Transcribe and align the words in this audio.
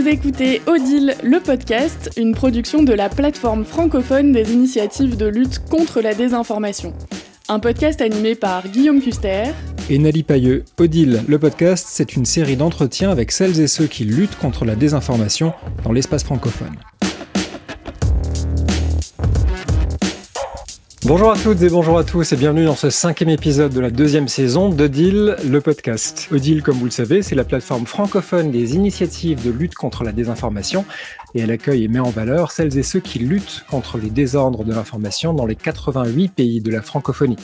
Vous 0.00 0.08
écoutez 0.08 0.62
Odile, 0.66 1.14
le 1.22 1.40
podcast, 1.40 2.10
une 2.16 2.34
production 2.34 2.82
de 2.82 2.94
la 2.94 3.10
plateforme 3.10 3.66
francophone 3.66 4.32
des 4.32 4.50
initiatives 4.50 5.18
de 5.18 5.26
lutte 5.26 5.58
contre 5.68 6.00
la 6.00 6.14
désinformation. 6.14 6.94
Un 7.50 7.58
podcast 7.58 8.00
animé 8.00 8.34
par 8.34 8.66
Guillaume 8.68 9.02
Custer 9.02 9.52
et 9.90 9.98
Nali 9.98 10.22
Pailleux. 10.22 10.64
Odile, 10.78 11.22
le 11.28 11.38
podcast, 11.38 11.86
c'est 11.90 12.16
une 12.16 12.24
série 12.24 12.56
d'entretiens 12.56 13.10
avec 13.10 13.30
celles 13.30 13.60
et 13.60 13.66
ceux 13.66 13.88
qui 13.88 14.04
luttent 14.04 14.38
contre 14.38 14.64
la 14.64 14.74
désinformation 14.74 15.52
dans 15.84 15.92
l'espace 15.92 16.24
francophone. 16.24 16.76
Bonjour 21.06 21.30
à 21.30 21.36
toutes 21.38 21.62
et 21.62 21.70
bonjour 21.70 21.96
à 21.96 22.04
tous 22.04 22.30
et 22.30 22.36
bienvenue 22.36 22.66
dans 22.66 22.76
ce 22.76 22.90
cinquième 22.90 23.30
épisode 23.30 23.72
de 23.72 23.80
la 23.80 23.90
deuxième 23.90 24.28
saison 24.28 24.68
d'Odile, 24.68 25.36
le 25.42 25.60
podcast. 25.62 26.28
Odile, 26.30 26.62
comme 26.62 26.76
vous 26.76 26.84
le 26.84 26.90
savez, 26.90 27.22
c'est 27.22 27.34
la 27.34 27.44
plateforme 27.44 27.86
francophone 27.86 28.50
des 28.50 28.74
initiatives 28.74 29.42
de 29.42 29.50
lutte 29.50 29.74
contre 29.74 30.04
la 30.04 30.12
désinformation 30.12 30.84
et 31.34 31.40
elle 31.40 31.50
accueille 31.50 31.84
et 31.84 31.88
met 31.88 31.98
en 31.98 32.10
valeur 32.10 32.50
celles 32.52 32.76
et 32.78 32.82
ceux 32.82 33.00
qui 33.00 33.18
luttent 33.18 33.64
contre 33.70 33.98
les 33.98 34.10
désordres 34.10 34.64
de 34.64 34.72
l'information 34.72 35.34
dans 35.34 35.46
les 35.46 35.56
88 35.56 36.28
pays 36.32 36.60
de 36.60 36.70
la 36.70 36.82
francophonie. 36.82 37.36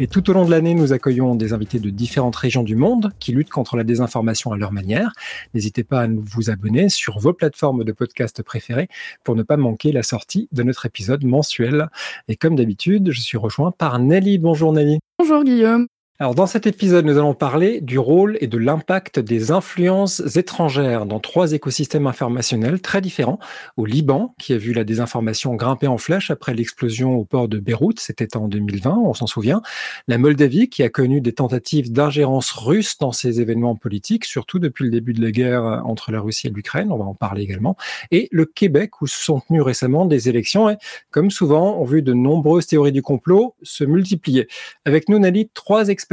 Et 0.00 0.06
tout 0.06 0.28
au 0.30 0.32
long 0.32 0.44
de 0.44 0.50
l'année, 0.50 0.74
nous 0.74 0.92
accueillons 0.92 1.34
des 1.34 1.52
invités 1.52 1.78
de 1.78 1.90
différentes 1.90 2.36
régions 2.36 2.62
du 2.62 2.76
monde 2.76 3.12
qui 3.18 3.32
luttent 3.32 3.50
contre 3.50 3.76
la 3.76 3.84
désinformation 3.84 4.52
à 4.52 4.56
leur 4.56 4.72
manière. 4.72 5.12
N'hésitez 5.54 5.84
pas 5.84 6.02
à 6.02 6.08
vous 6.08 6.50
abonner 6.50 6.88
sur 6.88 7.18
vos 7.18 7.32
plateformes 7.32 7.84
de 7.84 7.92
podcast 7.92 8.42
préférées 8.42 8.88
pour 9.24 9.36
ne 9.36 9.42
pas 9.42 9.56
manquer 9.56 9.92
la 9.92 10.02
sortie 10.02 10.48
de 10.52 10.62
notre 10.62 10.86
épisode 10.86 11.24
mensuel. 11.24 11.88
Et 12.28 12.36
comme 12.36 12.56
d'habitude, 12.56 13.10
je 13.10 13.20
suis 13.20 13.38
rejoint 13.38 13.70
par 13.70 13.98
Nelly. 13.98 14.38
Bonjour 14.38 14.72
Nelly. 14.72 14.98
Bonjour 15.18 15.44
Guillaume. 15.44 15.86
Alors 16.18 16.34
dans 16.34 16.46
cet 16.46 16.66
épisode, 16.66 17.04
nous 17.04 17.18
allons 17.18 17.34
parler 17.34 17.82
du 17.82 17.98
rôle 17.98 18.38
et 18.40 18.46
de 18.46 18.56
l'impact 18.56 19.18
des 19.18 19.50
influences 19.50 20.22
étrangères 20.34 21.04
dans 21.04 21.20
trois 21.20 21.52
écosystèmes 21.52 22.06
informationnels 22.06 22.80
très 22.80 23.02
différents. 23.02 23.38
Au 23.76 23.84
Liban, 23.84 24.34
qui 24.38 24.54
a 24.54 24.56
vu 24.56 24.72
la 24.72 24.84
désinformation 24.84 25.54
grimper 25.56 25.88
en 25.88 25.98
flèche 25.98 26.30
après 26.30 26.54
l'explosion 26.54 27.16
au 27.16 27.26
port 27.26 27.48
de 27.48 27.58
Beyrouth, 27.58 28.00
c'était 28.00 28.34
en 28.34 28.48
2020, 28.48 28.96
on 28.96 29.12
s'en 29.12 29.26
souvient. 29.26 29.60
La 30.08 30.16
Moldavie, 30.16 30.70
qui 30.70 30.82
a 30.82 30.88
connu 30.88 31.20
des 31.20 31.34
tentatives 31.34 31.92
d'ingérence 31.92 32.50
russe 32.50 32.96
dans 32.96 33.12
ces 33.12 33.42
événements 33.42 33.76
politiques, 33.76 34.24
surtout 34.24 34.58
depuis 34.58 34.84
le 34.84 34.90
début 34.90 35.12
de 35.12 35.20
la 35.20 35.32
guerre 35.32 35.82
entre 35.84 36.12
la 36.12 36.20
Russie 36.22 36.46
et 36.46 36.50
l'Ukraine, 36.50 36.92
on 36.92 36.96
va 36.96 37.04
en 37.04 37.14
parler 37.14 37.42
également. 37.42 37.76
Et 38.10 38.30
le 38.32 38.46
Québec, 38.46 39.02
où 39.02 39.06
se 39.06 39.22
sont 39.22 39.40
tenues 39.40 39.60
récemment 39.60 40.06
des 40.06 40.30
élections 40.30 40.70
et, 40.70 40.76
comme 41.10 41.30
souvent, 41.30 41.78
on 41.78 41.84
vu 41.84 42.00
de 42.00 42.14
nombreuses 42.14 42.66
théories 42.66 42.92
du 42.92 43.02
complot 43.02 43.54
se 43.62 43.84
multiplier. 43.84 44.48
Avec 44.86 45.10
nous, 45.10 45.18
Nali, 45.18 45.50
trois 45.52 45.88
experts 45.88 46.05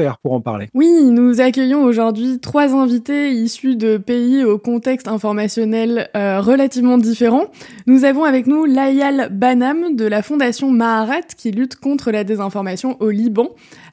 Oui, 0.74 1.04
nous 1.04 1.40
accueillons 1.40 1.84
aujourd'hui 1.84 2.40
trois 2.40 2.74
invités 2.76 3.32
issus 3.32 3.76
de 3.76 3.98
pays 3.98 4.44
au 4.44 4.58
contexte 4.58 5.08
informationnel 5.08 6.10
euh, 6.16 6.42
relativement 6.42 6.98
différent. 6.98 7.46
Nous 7.86 8.04
avons 8.04 8.24
avec 8.24 8.48
nous 8.48 8.66
Layal 8.66 9.30
Banam 9.32 9.96
de 9.96 10.06
la 10.06 10.22
fondation 10.22 10.72
Maharat 10.72 11.22
qui 11.38 11.52
lutte 11.52 11.76
contre 11.76 12.12
la 12.12 12.24
désinformation 12.24 12.98
au 13.02 13.10
Liban. 13.10 13.50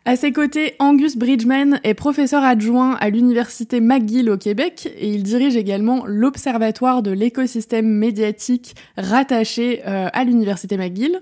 À 0.07 0.17
ses 0.17 0.33
côtés, 0.33 0.75
Angus 0.79 1.19
Bridgman 1.19 1.79
est 1.85 1.93
professeur 1.93 2.43
adjoint 2.43 2.95
à 3.01 3.11
l'université 3.11 3.81
McGill 3.81 4.31
au 4.31 4.39
Québec 4.39 4.89
et 4.99 5.11
il 5.11 5.23
dirige 5.23 5.57
également 5.57 6.05
l'observatoire 6.07 7.03
de 7.03 7.11
l'écosystème 7.11 7.87
médiatique 7.87 8.75
rattaché 8.97 9.83
euh, 9.87 10.09
à 10.13 10.25
l'université 10.25 10.79
McGill. 10.79 11.21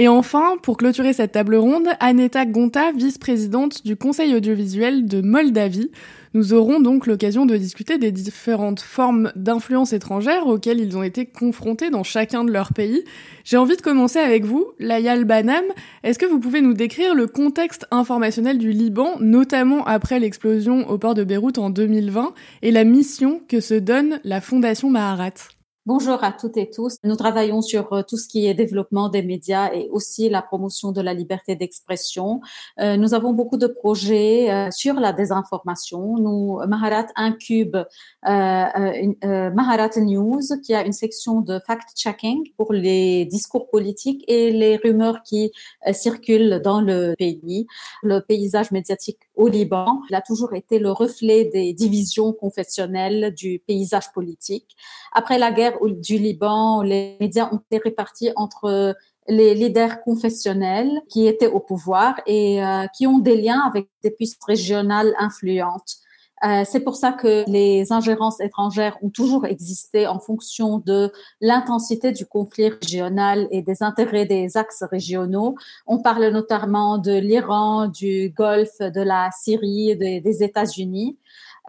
Et 0.00 0.06
enfin, 0.06 0.56
pour 0.62 0.76
clôturer 0.76 1.12
cette 1.12 1.32
table 1.32 1.56
ronde, 1.56 1.88
Aneta 1.98 2.46
Gonta, 2.46 2.92
vice-présidente 2.92 3.84
du 3.84 3.96
Conseil 3.96 4.32
audiovisuel 4.32 5.06
de 5.06 5.20
Moldavie. 5.20 5.90
Nous 6.34 6.52
aurons 6.54 6.78
donc 6.78 7.08
l'occasion 7.08 7.46
de 7.46 7.56
discuter 7.56 7.98
des 7.98 8.12
différentes 8.12 8.78
formes 8.78 9.32
d'influence 9.34 9.92
étrangère 9.92 10.46
auxquelles 10.46 10.78
ils 10.78 10.96
ont 10.96 11.02
été 11.02 11.26
confrontés 11.26 11.90
dans 11.90 12.04
chacun 12.04 12.44
de 12.44 12.52
leurs 12.52 12.72
pays. 12.72 13.02
J'ai 13.42 13.56
envie 13.56 13.76
de 13.76 13.82
commencer 13.82 14.20
avec 14.20 14.44
vous, 14.44 14.68
Layal 14.78 15.24
Banam. 15.24 15.64
Est-ce 16.04 16.20
que 16.20 16.26
vous 16.26 16.38
pouvez 16.38 16.60
nous 16.60 16.74
décrire 16.74 17.16
le 17.16 17.26
contexte 17.26 17.84
informationnel 17.90 18.58
du 18.58 18.70
Liban, 18.70 19.16
notamment 19.18 19.84
après 19.84 20.20
l'explosion 20.20 20.88
au 20.88 20.98
port 20.98 21.14
de 21.14 21.24
Beyrouth 21.24 21.58
en 21.58 21.70
2020, 21.70 22.34
et 22.62 22.70
la 22.70 22.84
mission 22.84 23.42
que 23.48 23.58
se 23.58 23.74
donne 23.74 24.20
la 24.22 24.40
Fondation 24.40 24.90
Maharat? 24.90 25.57
Bonjour 25.88 26.22
à 26.22 26.32
toutes 26.32 26.58
et 26.58 26.68
tous. 26.68 26.98
Nous 27.02 27.16
travaillons 27.16 27.62
sur 27.62 27.90
euh, 27.94 28.02
tout 28.02 28.18
ce 28.18 28.28
qui 28.28 28.46
est 28.46 28.52
développement 28.52 29.08
des 29.08 29.22
médias 29.22 29.72
et 29.72 29.88
aussi 29.90 30.28
la 30.28 30.42
promotion 30.42 30.92
de 30.92 31.00
la 31.00 31.14
liberté 31.14 31.56
d'expression. 31.56 32.42
Euh, 32.78 32.98
nous 32.98 33.14
avons 33.14 33.32
beaucoup 33.32 33.56
de 33.56 33.66
projets 33.66 34.52
euh, 34.52 34.70
sur 34.70 35.00
la 35.00 35.14
désinformation. 35.14 36.18
Nous, 36.18 36.60
Maharat 36.68 37.06
incube 37.16 37.78
Maharat 38.22 39.96
News, 39.96 40.42
qui 40.62 40.74
a 40.74 40.84
une 40.84 40.92
section 40.92 41.40
de 41.40 41.58
fact-checking 41.58 42.52
pour 42.58 42.74
les 42.74 43.24
discours 43.24 43.70
politiques 43.70 44.26
et 44.28 44.50
les 44.50 44.76
rumeurs 44.76 45.22
qui 45.22 45.52
circulent 45.92 46.60
dans 46.62 46.82
le 46.82 47.14
pays. 47.16 47.66
Le 48.02 48.18
paysage 48.20 48.72
médiatique 48.72 49.20
au 49.38 49.46
Liban, 49.48 50.02
il 50.10 50.16
a 50.16 50.20
toujours 50.20 50.52
été 50.52 50.78
le 50.80 50.90
reflet 50.90 51.44
des 51.44 51.72
divisions 51.72 52.32
confessionnelles 52.32 53.32
du 53.34 53.62
paysage 53.66 54.12
politique. 54.12 54.76
Après 55.12 55.38
la 55.38 55.52
guerre 55.52 55.78
du 55.80 56.18
Liban, 56.18 56.82
les 56.82 57.16
médias 57.20 57.48
ont 57.52 57.60
été 57.70 57.78
répartis 57.78 58.30
entre 58.34 58.96
les 59.28 59.54
leaders 59.54 60.02
confessionnels 60.02 60.90
qui 61.08 61.26
étaient 61.28 61.46
au 61.46 61.60
pouvoir 61.60 62.20
et 62.26 62.62
euh, 62.64 62.86
qui 62.96 63.06
ont 63.06 63.18
des 63.18 63.40
liens 63.40 63.60
avec 63.60 63.88
des 64.02 64.10
puissances 64.10 64.44
régionales 64.44 65.14
influentes. 65.18 65.98
Euh, 66.44 66.64
c'est 66.64 66.80
pour 66.80 66.96
ça 66.96 67.12
que 67.12 67.44
les 67.48 67.92
ingérences 67.92 68.40
étrangères 68.40 68.96
ont 69.02 69.10
toujours 69.10 69.46
existé 69.46 70.06
en 70.06 70.20
fonction 70.20 70.78
de 70.78 71.12
l'intensité 71.40 72.12
du 72.12 72.26
conflit 72.26 72.68
régional 72.68 73.48
et 73.50 73.62
des 73.62 73.82
intérêts 73.82 74.26
des 74.26 74.56
axes 74.56 74.84
régionaux. 74.90 75.56
On 75.86 75.98
parle 75.98 76.28
notamment 76.28 76.98
de 76.98 77.12
l'Iran, 77.12 77.88
du 77.88 78.32
Golfe, 78.36 78.78
de 78.78 79.00
la 79.00 79.30
Syrie, 79.32 79.96
des 79.96 80.42
États-Unis. 80.42 81.18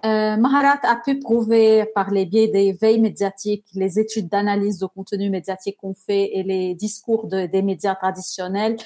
Euh, 0.06 0.38
Maharat 0.38 0.80
a 0.84 0.96
pu 0.96 1.20
prouver 1.20 1.86
par 1.94 2.10
les 2.12 2.26
biais 2.26 2.48
des 2.48 2.72
veilles 2.72 3.02
médiatiques, 3.02 3.66
les 3.74 4.00
études 4.00 4.30
d'analyse 4.30 4.80
de 4.80 4.86
contenu 4.86 5.30
médiatique 5.30 5.78
qu'on 5.82 5.94
fait 5.94 6.38
et 6.38 6.44
les 6.44 6.74
discours 6.74 7.28
des 7.28 7.62
médias 7.62 7.96
traditionnels 7.96 8.78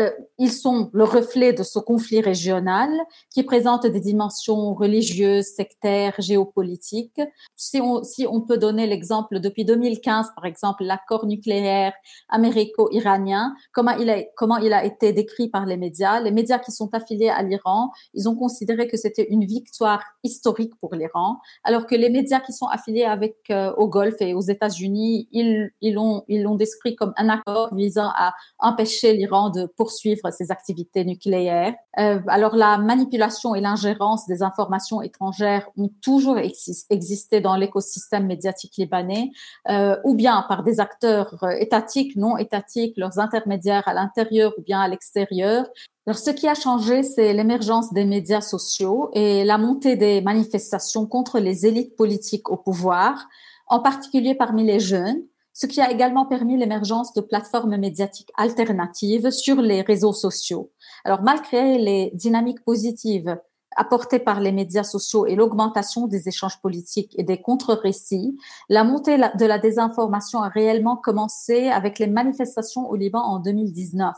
euh, 0.00 0.10
ils 0.38 0.52
sont 0.52 0.90
le 0.92 1.02
reflet 1.02 1.52
de 1.52 1.64
ce 1.64 1.80
conflit 1.80 2.20
régional 2.20 2.88
qui 3.30 3.42
présente 3.42 3.84
des 3.84 4.00
dimensions 4.00 4.74
religieuses, 4.74 5.46
sectaires, 5.46 6.14
géopolitiques. 6.18 7.20
Si 7.56 7.80
on, 7.80 8.04
si 8.04 8.26
on 8.26 8.40
peut 8.42 8.58
donner 8.58 8.86
l'exemple 8.86 9.40
depuis 9.40 9.64
2015, 9.64 10.28
par 10.36 10.44
exemple, 10.44 10.84
l'accord 10.84 11.26
nucléaire 11.26 11.92
américo-iranien, 12.28 13.54
comment 13.72 13.96
il 13.96 14.08
a, 14.08 14.22
comment 14.36 14.58
il 14.58 14.72
a 14.72 14.84
été 14.84 15.12
décrit 15.12 15.48
par 15.48 15.66
les 15.66 15.76
médias. 15.76 16.20
Les 16.20 16.30
médias 16.30 16.60
qui 16.60 16.70
sont 16.70 16.94
affiliés 16.94 17.30
à 17.30 17.42
l'Iran, 17.42 17.90
ils 18.14 18.28
ont 18.28 18.36
considéré 18.36 18.86
que 18.86 18.96
c'était 18.96 19.26
une 19.30 19.44
victoire 19.44 20.02
historique 20.22 20.76
pour 20.78 20.94
l'Iran, 20.94 21.38
alors 21.64 21.86
que 21.86 21.96
les 21.96 22.08
médias 22.08 22.40
qui 22.40 22.52
sont 22.52 22.66
affiliés 22.66 23.04
avec 23.04 23.36
euh, 23.50 23.72
au 23.76 23.88
Golfe 23.88 24.20
et 24.20 24.34
aux 24.34 24.40
États-Unis, 24.40 25.28
ils, 25.32 25.72
l'ont 25.82 26.22
ils 26.28 26.42
l'ont 26.42 26.54
décrit 26.54 26.94
comme 26.94 27.12
un 27.16 27.28
accord 27.28 27.74
visant 27.74 28.10
à 28.14 28.32
empêcher 28.60 29.14
l'Iran 29.14 29.50
de 29.50 29.71
poursuivre 29.76 30.30
ses 30.30 30.50
activités 30.50 31.04
nucléaires. 31.04 31.74
Euh, 31.98 32.20
alors 32.28 32.56
la 32.56 32.78
manipulation 32.78 33.54
et 33.54 33.60
l'ingérence 33.60 34.26
des 34.26 34.42
informations 34.42 35.02
étrangères 35.02 35.68
ont 35.76 35.90
toujours 36.02 36.38
existé 36.38 37.40
dans 37.40 37.56
l'écosystème 37.56 38.26
médiatique 38.26 38.76
libanais, 38.76 39.30
euh, 39.68 39.96
ou 40.04 40.14
bien 40.14 40.44
par 40.48 40.62
des 40.62 40.80
acteurs 40.80 41.42
euh, 41.42 41.50
étatiques, 41.50 42.16
non 42.16 42.36
étatiques, 42.36 42.94
leurs 42.96 43.18
intermédiaires 43.18 43.86
à 43.86 43.94
l'intérieur 43.94 44.52
ou 44.58 44.62
bien 44.62 44.80
à 44.80 44.88
l'extérieur. 44.88 45.66
Alors, 46.06 46.18
ce 46.18 46.30
qui 46.30 46.48
a 46.48 46.54
changé, 46.54 47.04
c'est 47.04 47.32
l'émergence 47.32 47.92
des 47.92 48.04
médias 48.04 48.40
sociaux 48.40 49.10
et 49.12 49.44
la 49.44 49.56
montée 49.56 49.94
des 49.96 50.20
manifestations 50.20 51.06
contre 51.06 51.38
les 51.38 51.64
élites 51.64 51.96
politiques 51.96 52.50
au 52.50 52.56
pouvoir, 52.56 53.28
en 53.68 53.80
particulier 53.80 54.34
parmi 54.34 54.64
les 54.64 54.80
jeunes, 54.80 55.22
ce 55.52 55.66
qui 55.66 55.80
a 55.80 55.90
également 55.90 56.26
permis 56.26 56.56
l'émergence 56.56 57.12
de 57.12 57.20
plateformes 57.20 57.76
médiatiques 57.76 58.32
alternatives 58.36 59.30
sur 59.30 59.56
les 59.56 59.82
réseaux 59.82 60.12
sociaux. 60.12 60.70
Alors 61.04 61.22
malgré 61.22 61.78
les 61.78 62.10
dynamiques 62.14 62.64
positives 62.64 63.36
apportées 63.76 64.18
par 64.18 64.40
les 64.40 64.52
médias 64.52 64.84
sociaux 64.84 65.26
et 65.26 65.34
l'augmentation 65.34 66.06
des 66.06 66.28
échanges 66.28 66.60
politiques 66.60 67.14
et 67.18 67.22
des 67.22 67.40
contre-récits, 67.40 68.36
la 68.68 68.84
montée 68.84 69.16
de 69.16 69.46
la 69.46 69.58
désinformation 69.58 70.42
a 70.42 70.48
réellement 70.48 70.96
commencé 70.96 71.68
avec 71.68 71.98
les 71.98 72.06
manifestations 72.06 72.88
au 72.88 72.96
Liban 72.96 73.20
en 73.20 73.38
2019. 73.38 74.14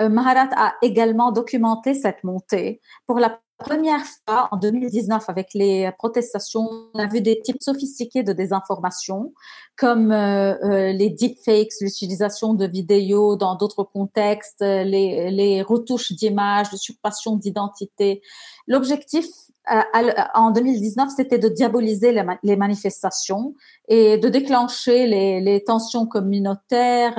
Euh, 0.00 0.08
Maharat 0.08 0.50
a 0.56 0.74
également 0.82 1.32
documenté 1.32 1.94
cette 1.94 2.24
montée. 2.24 2.80
Pour 3.06 3.18
la 3.18 3.38
première 3.58 4.02
fois, 4.04 4.48
en 4.50 4.56
2019, 4.56 5.24
avec 5.28 5.54
les 5.54 5.90
protestations, 5.98 6.88
on 6.94 6.98
a 6.98 7.06
vu 7.06 7.20
des 7.20 7.40
types 7.40 7.62
sophistiqués 7.62 8.22
de 8.22 8.32
désinformation, 8.32 9.32
comme 9.76 10.12
les 10.12 11.10
deepfakes, 11.10 11.72
l'utilisation 11.80 12.54
de 12.54 12.66
vidéos 12.66 13.36
dans 13.36 13.56
d'autres 13.56 13.84
contextes, 13.84 14.60
les, 14.60 15.30
les 15.30 15.62
retouches 15.62 16.12
d'images, 16.12 16.70
l'usurpation 16.72 17.36
d'identité. 17.36 18.22
L'objectif 18.66 19.26
en 19.66 20.50
2019, 20.50 21.08
c'était 21.16 21.38
de 21.38 21.48
diaboliser 21.48 22.12
les, 22.42 22.56
manifestations 22.56 23.54
et 23.88 24.18
de 24.18 24.28
déclencher 24.28 25.06
les, 25.06 25.64
tensions 25.64 26.06
communautaires, 26.06 27.14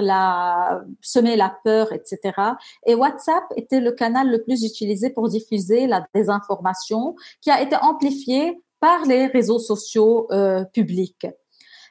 semer 1.01 1.35
la 1.35 1.57
peur, 1.63 1.91
etc. 1.91 2.33
Et 2.85 2.93
WhatsApp 2.93 3.43
était 3.55 3.79
le 3.79 3.91
canal 3.91 4.29
le 4.29 4.43
plus 4.43 4.63
utilisé 4.63 5.09
pour 5.09 5.29
diffuser 5.29 5.87
la 5.87 6.05
désinformation 6.13 7.15
qui 7.41 7.49
a 7.49 7.61
été 7.61 7.75
amplifiée 7.75 8.61
par 8.79 9.05
les 9.05 9.25
réseaux 9.25 9.59
sociaux 9.59 10.27
euh, 10.31 10.63
publics. 10.65 11.25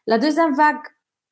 La 0.07 0.19
deuxième 0.19 0.55
vague 0.55 0.77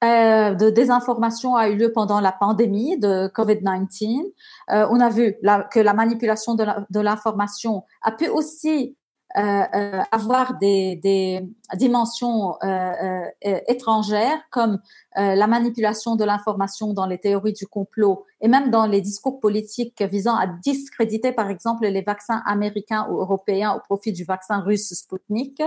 euh, 0.02 0.54
de 0.54 0.70
désinformation 0.70 1.54
a 1.54 1.68
eu 1.68 1.76
lieu 1.76 1.92
pendant 1.92 2.20
la 2.20 2.32
pandémie 2.32 2.98
de 2.98 3.28
COVID-19. 3.28 4.24
Euh, 4.70 4.86
on 4.90 4.98
a 4.98 5.08
vu 5.10 5.36
que 5.70 5.78
la 5.78 5.94
manipulation 5.94 6.56
de 6.56 7.00
l'information 7.00 7.84
a 8.02 8.10
pu 8.10 8.28
aussi 8.28 8.72
euh, 8.82 8.84
euh, 8.84 9.01
avoir 9.34 10.58
des, 10.58 10.96
des 10.96 11.40
dimensions 11.74 12.56
euh, 12.62 13.24
étrangères 13.40 14.38
comme 14.50 14.78
la 15.16 15.46
manipulation 15.46 16.16
de 16.16 16.24
l'information 16.24 16.92
dans 16.92 17.06
les 17.06 17.18
théories 17.18 17.52
du 17.52 17.66
complot 17.66 18.26
et 18.40 18.48
même 18.48 18.70
dans 18.70 18.86
les 18.86 19.00
discours 19.00 19.40
politiques 19.40 20.02
visant 20.02 20.34
à 20.34 20.46
discréditer, 20.46 21.32
par 21.32 21.48
exemple, 21.48 21.86
les 21.86 22.02
vaccins 22.02 22.42
américains 22.44 23.06
ou 23.10 23.20
européens 23.20 23.72
au 23.74 23.80
profit 23.80 24.12
du 24.12 24.24
vaccin 24.24 24.60
russe 24.60 24.92
Sputnik. 24.92 25.62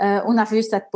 Euh, 0.00 0.20
on 0.26 0.36
a 0.38 0.44
vu 0.44 0.62
cette 0.62 0.86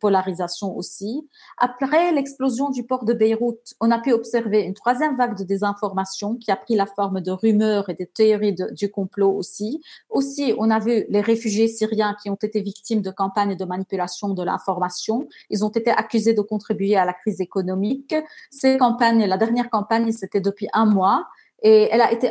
polarisation 0.00 0.76
aussi. 0.76 1.28
Après 1.58 2.12
l'explosion 2.12 2.70
du 2.70 2.84
port 2.84 3.04
de 3.04 3.12
Beyrouth, 3.12 3.74
on 3.80 3.90
a 3.90 3.98
pu 3.98 4.12
observer 4.12 4.62
une 4.62 4.74
troisième 4.74 5.16
vague 5.16 5.36
de 5.36 5.44
désinformation 5.44 6.34
qui 6.36 6.50
a 6.50 6.56
pris 6.56 6.74
la 6.74 6.86
forme 6.86 7.20
de 7.20 7.30
rumeurs 7.30 7.88
et 7.88 7.94
de 7.94 8.04
théories 8.04 8.56
du 8.72 8.90
complot 8.90 9.30
aussi. 9.30 9.80
Aussi, 10.10 10.54
on 10.58 10.70
a 10.70 10.78
vu 10.78 11.04
les 11.08 11.20
réfugiés 11.20 11.68
syriens 11.68 12.16
qui 12.20 12.30
ont 12.30 12.34
été 12.34 12.60
victimes 12.60 13.00
de 13.00 13.10
campagnes 13.10 13.56
de 13.56 13.64
manipulation 13.64 14.30
de 14.30 14.42
l'information. 14.42 15.28
Ils 15.50 15.64
ont 15.64 15.70
été 15.70 15.90
accusés 15.90 16.34
de 16.34 16.42
contribuer 16.42 16.96
à 16.96 17.04
la 17.04 17.12
crise 17.12 17.40
économique. 17.40 18.14
Ces 18.50 18.76
campagnes, 18.78 19.24
la 19.24 19.36
dernière 19.36 19.70
campagne, 19.70 20.10
c'était 20.12 20.40
depuis 20.40 20.68
un 20.72 20.86
mois 20.86 21.26
et 21.62 21.88
elle 21.90 22.00
a 22.00 22.12
été 22.12 22.30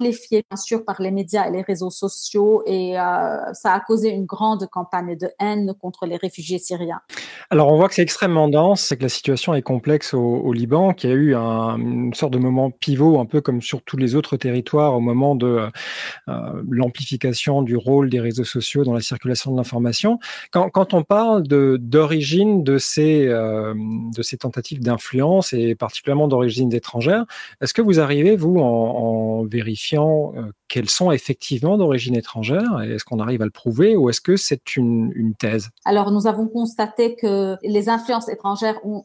amplifié 0.00 0.44
bien 0.50 0.56
sûr 0.56 0.84
par 0.84 1.00
les 1.00 1.10
médias 1.10 1.46
et 1.48 1.52
les 1.52 1.62
réseaux 1.62 1.90
sociaux 1.90 2.62
et 2.66 2.98
euh, 2.98 3.52
ça 3.52 3.72
a 3.72 3.80
causé 3.80 4.10
une 4.10 4.24
grande 4.24 4.66
campagne 4.68 5.16
de 5.16 5.30
haine 5.38 5.72
contre 5.80 6.06
les 6.06 6.16
réfugiés 6.16 6.58
syriens. 6.58 7.00
Alors 7.50 7.68
on 7.72 7.76
voit 7.76 7.88
que 7.88 7.94
c'est 7.94 8.02
extrêmement 8.02 8.48
dense, 8.48 8.82
c'est 8.82 8.96
que 8.96 9.02
la 9.02 9.08
situation 9.08 9.54
est 9.54 9.62
complexe 9.62 10.14
au, 10.14 10.52
Liban, 10.52 10.92
qui 10.92 11.06
a 11.06 11.10
eu 11.10 11.34
un, 11.34 11.76
une 11.78 12.14
sorte 12.14 12.32
de 12.32 12.38
moment 12.38 12.70
pivot, 12.70 13.18
un 13.18 13.26
peu 13.26 13.40
comme 13.40 13.62
sur 13.62 13.82
tous 13.82 13.96
les 13.96 14.14
autres 14.14 14.36
territoires 14.36 14.94
au 14.94 15.00
moment 15.00 15.34
de 15.34 15.68
euh, 16.28 16.62
l'amplification 16.68 17.62
du 17.62 17.76
rôle 17.76 18.10
des 18.10 18.20
réseaux 18.20 18.44
sociaux 18.44 18.84
dans 18.84 18.94
la 18.94 19.00
circulation 19.00 19.52
de 19.52 19.56
l'information. 19.56 20.18
Quand, 20.50 20.94
on 20.94 21.02
parle 21.02 21.44
d'origine 21.44 22.62
de, 22.62 22.78
ces, 22.78 23.26
euh, 23.26 23.74
de 24.14 24.22
ces 24.22 24.38
tentatives 24.38 24.80
d'influence 24.80 25.52
et 25.52 25.74
particulièrement 25.74 26.28
d'origine 26.28 26.72
étrangère, 26.72 27.24
est-ce 27.60 27.74
que 27.74 27.82
vous 27.82 28.00
arrivez, 28.00 28.36
vous, 28.36 28.56
en, 28.56 28.62
en 28.62 29.44
vérifiant 29.44 29.83
euh, 29.92 30.50
qu'elles 30.68 30.90
sont 30.90 31.10
effectivement 31.10 31.76
d'origine 31.76 32.16
étrangère 32.16 32.80
Est-ce 32.80 33.04
qu'on 33.04 33.20
arrive 33.20 33.42
à 33.42 33.44
le 33.44 33.50
prouver 33.50 33.96
ou 33.96 34.08
est-ce 34.08 34.20
que 34.20 34.36
c'est 34.36 34.76
une, 34.76 35.34
thèse? 35.38 35.68
Alors, 35.84 36.10
nous 36.10 36.26
avons 36.26 36.46
constaté 36.48 37.16
que 37.16 37.56
les 37.62 37.88
influences 37.88 38.28
étrangères 38.28 38.78
ont, 38.84 39.04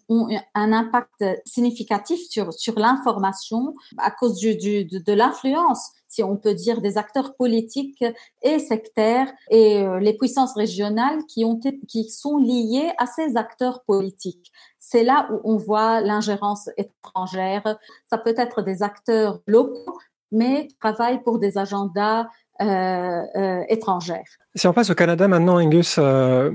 un 0.55 0.73
impact 0.73 1.23
significatif 1.45 2.19
sur, 2.29 2.53
sur 2.53 2.77
l'information 2.79 3.75
à 3.97 4.11
cause 4.11 4.37
du, 4.37 4.55
de, 4.55 5.13
l'influence 5.13 5.91
si 6.09 6.23
on 6.23 6.35
peut 6.35 6.55
dire, 6.55 6.81
des 6.81 6.97
acteurs 6.97 7.35
politiques 7.35 8.03
et 8.41 8.57
sectaires 8.59 9.31
et 9.51 9.83
euh, 9.83 9.99
les 9.99 10.17
puissances 10.17 10.55
régionales 10.55 11.23
qui, 11.27 11.45
ont, 11.45 11.59
qui 11.87 12.09
sont 12.09 12.37
liées 12.37 12.91
à 12.97 13.05
ces 13.05 13.37
acteurs 13.37 13.83
politiques. 13.83 14.51
C'est 14.79 15.03
là 15.03 15.29
où 15.31 15.39
on 15.43 15.57
voit 15.57 16.01
l'ingérence 16.01 16.69
étrangère. 16.77 17.77
Ça 18.09 18.17
peut 18.17 18.33
être 18.35 18.63
des 18.63 18.81
acteurs 18.81 19.39
locaux, 19.45 19.99
mais 20.31 20.67
travaille 20.79 21.21
pour 21.23 21.39
des 21.39 21.57
agendas 21.57 22.27
euh, 22.61 23.23
euh, 23.35 23.63
étrangères. 23.69 24.37
Si 24.55 24.65
on 24.65 24.73
passe 24.73 24.89
au 24.89 24.95
Canada 24.95 25.27
maintenant, 25.27 25.59
Angus 25.59 25.97
euh, 25.99 26.49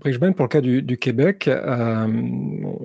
Bridgman, 0.00 0.34
pour 0.34 0.44
le 0.44 0.48
cas 0.48 0.60
du, 0.60 0.98
Québec, 0.98 1.48
euh, 1.48 2.06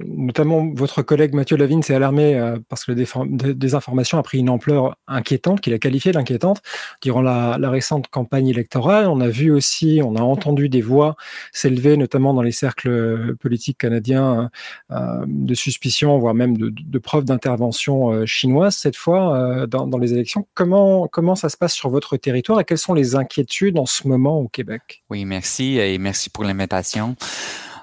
notamment 0.05 0.71
votre 0.73 1.01
collègue 1.01 1.33
Mathieu 1.33 1.57
Lavigne 1.57 1.81
s'est 1.81 1.93
alarmé 1.93 2.35
euh, 2.35 2.57
parce 2.69 2.85
que 2.85 2.93
la 2.93 3.53
désinformation 3.53 4.17
a 4.17 4.23
pris 4.23 4.37
une 4.37 4.49
ampleur 4.49 4.95
inquiétante, 5.05 5.59
qu'il 5.59 5.73
a 5.73 5.79
qualifiée 5.79 6.13
d'inquiétante, 6.13 6.61
durant 7.01 7.21
la, 7.21 7.57
récente 7.69 8.07
campagne 8.07 8.47
électorale. 8.47 9.07
On 9.07 9.19
a 9.19 9.27
vu 9.27 9.51
aussi, 9.51 9.99
on 10.01 10.15
a 10.15 10.21
entendu 10.21 10.69
des 10.69 10.81
voix 10.81 11.17
s'élever, 11.51 11.97
notamment 11.97 12.33
dans 12.33 12.41
les 12.41 12.53
cercles 12.53 13.35
politiques 13.41 13.79
canadiens, 13.79 14.49
euh, 14.91 15.25
de 15.27 15.53
suspicion, 15.55 16.17
voire 16.19 16.33
même 16.33 16.55
de, 16.55 16.69
de 16.73 16.99
preuves 16.99 17.25
d'intervention 17.25 18.25
chinoise 18.25 18.77
cette 18.77 18.95
fois 18.95 19.67
dans, 19.67 19.87
dans 19.87 19.97
les 19.97 20.13
élections. 20.13 20.47
Comment, 20.53 21.09
comment 21.09 21.35
ça 21.35 21.49
se 21.49 21.57
passe 21.57 21.73
sur 21.73 21.89
votre 21.89 22.15
territoire 22.15 22.61
et 22.61 22.63
quelles 22.63 22.77
sont 22.77 22.93
les 22.93 23.15
inquiétudes 23.15 23.77
en 23.77 23.85
ce 23.85 24.07
moment 24.07 24.36
au 24.39 24.47
Québec. 24.47 25.03
Oui, 25.09 25.25
merci 25.25 25.77
et 25.77 25.97
merci 25.97 26.29
pour 26.29 26.43
l'invitation. 26.43 27.15